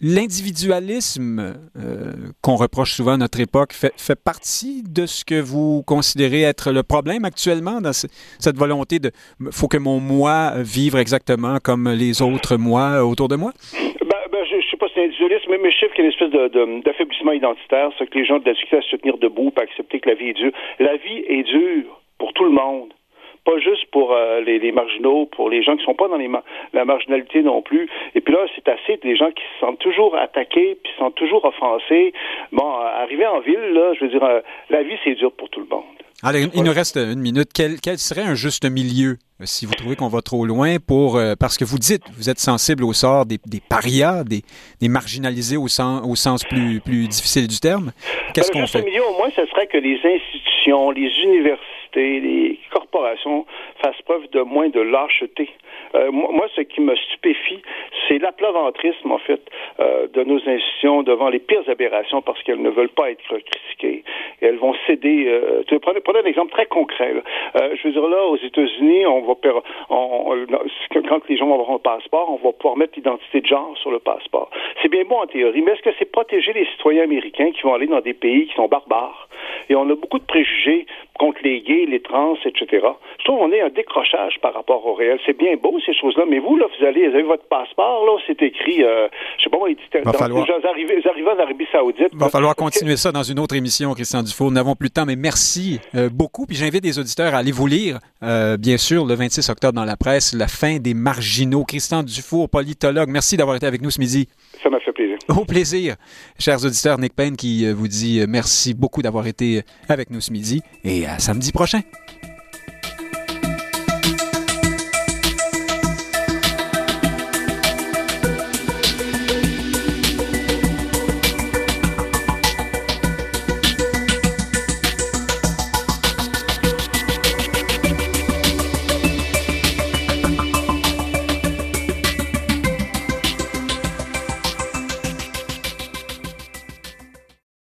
[0.00, 5.82] l'individualisme euh, qu'on reproche souvent à notre époque fait, fait, partie de ce que vous
[5.84, 9.10] considérez être le problème actuellement dans cette volonté de
[9.50, 13.52] faut que mon moi vive exactement comme les autres moi autour de moi?
[15.02, 18.24] C'est individualisme, mais, mais je qu'il y a une espèce d'affaiblissement identitaire, c'est que les
[18.24, 20.34] gens ont de la difficulté à se tenir debout, pas accepter que la vie est
[20.34, 20.52] dure.
[20.78, 22.92] La vie est dure pour tout le monde
[23.44, 26.30] pas juste pour euh, les, marginaux, pour les gens qui sont pas dans les
[26.72, 27.88] la marginalité non plus.
[28.14, 31.16] Et puis là, c'est assez des gens qui se sentent toujours attaqués, puis se sentent
[31.16, 32.12] toujours offensés.
[32.52, 34.40] Bon, euh, arriver en ville, là, je veux dire, euh,
[34.70, 35.82] la vie, c'est dur pour tout le monde.
[36.22, 37.48] Allez, il nous reste une minute.
[37.52, 39.16] Quel, quel serait un juste milieu?
[39.44, 42.38] Si vous trouvez qu'on va trop loin pour euh, parce que vous dites vous êtes
[42.38, 44.42] sensible au sort des, des parias, des,
[44.80, 47.92] des, marginalisés au sens, au sens plus, plus difficile du terme.
[48.34, 48.82] Qu'est-ce ben, qu'on fait?
[48.82, 53.46] milieu, au moins, ce serait que les institutions, les universités, les corporations
[53.82, 55.50] fassent preuve de moins de lâcheté.
[55.94, 57.60] Euh, moi, ce qui me stupéfie,
[58.08, 59.40] c'est l'aplaventrisme, en fait,
[59.80, 64.04] euh, de nos institutions devant les pires aberrations parce qu'elles ne veulent pas être critiquées.
[64.40, 65.26] Et elles vont céder.
[65.28, 67.14] Euh, prenez, un exemple très concret.
[67.56, 69.31] Euh, je veux dire, là, aux États-Unis, on va
[69.90, 70.46] on,
[71.08, 73.90] quand les gens vont avoir un passeport, on va pouvoir mettre l'identité de genre sur
[73.90, 74.50] le passeport.
[74.82, 77.74] C'est bien bon en théorie, mais est-ce que c'est protéger les citoyens américains qui vont
[77.74, 79.28] aller dans des pays qui sont barbares?
[79.68, 80.86] Et on a beaucoup de préjugés
[81.18, 82.66] contre les gays, les trans, etc.
[83.18, 85.18] Je trouve qu'on est un décrochage par rapport au réel.
[85.26, 88.18] C'est bien beau, ces choses-là, mais vous, là, vous allez, vous avez votre passeport, là,
[88.26, 89.08] c'est écrit, euh,
[89.38, 90.44] je sais pas moi, il dit, falloir...
[90.44, 92.08] en Arabie Saoudite.
[92.12, 94.48] Il va falloir continuer ça dans une autre émission, Christian Dufour.
[94.48, 96.46] Nous n'avons plus de temps, mais merci euh, beaucoup.
[96.46, 99.84] Puis j'invite les auditeurs à aller vous lire, euh, bien sûr, le 26 octobre dans
[99.84, 101.64] la presse, La fin des marginaux.
[101.64, 104.26] Christian Dufour, politologue, merci d'avoir été avec nous ce midi.
[104.62, 105.18] Ça m'a fait plaisir.
[105.28, 105.96] Au plaisir.
[106.38, 110.62] Chers auditeurs, Nick Payne qui vous dit merci beaucoup d'avoir été avec nous ce midi
[110.82, 111.80] et à samedi prochain.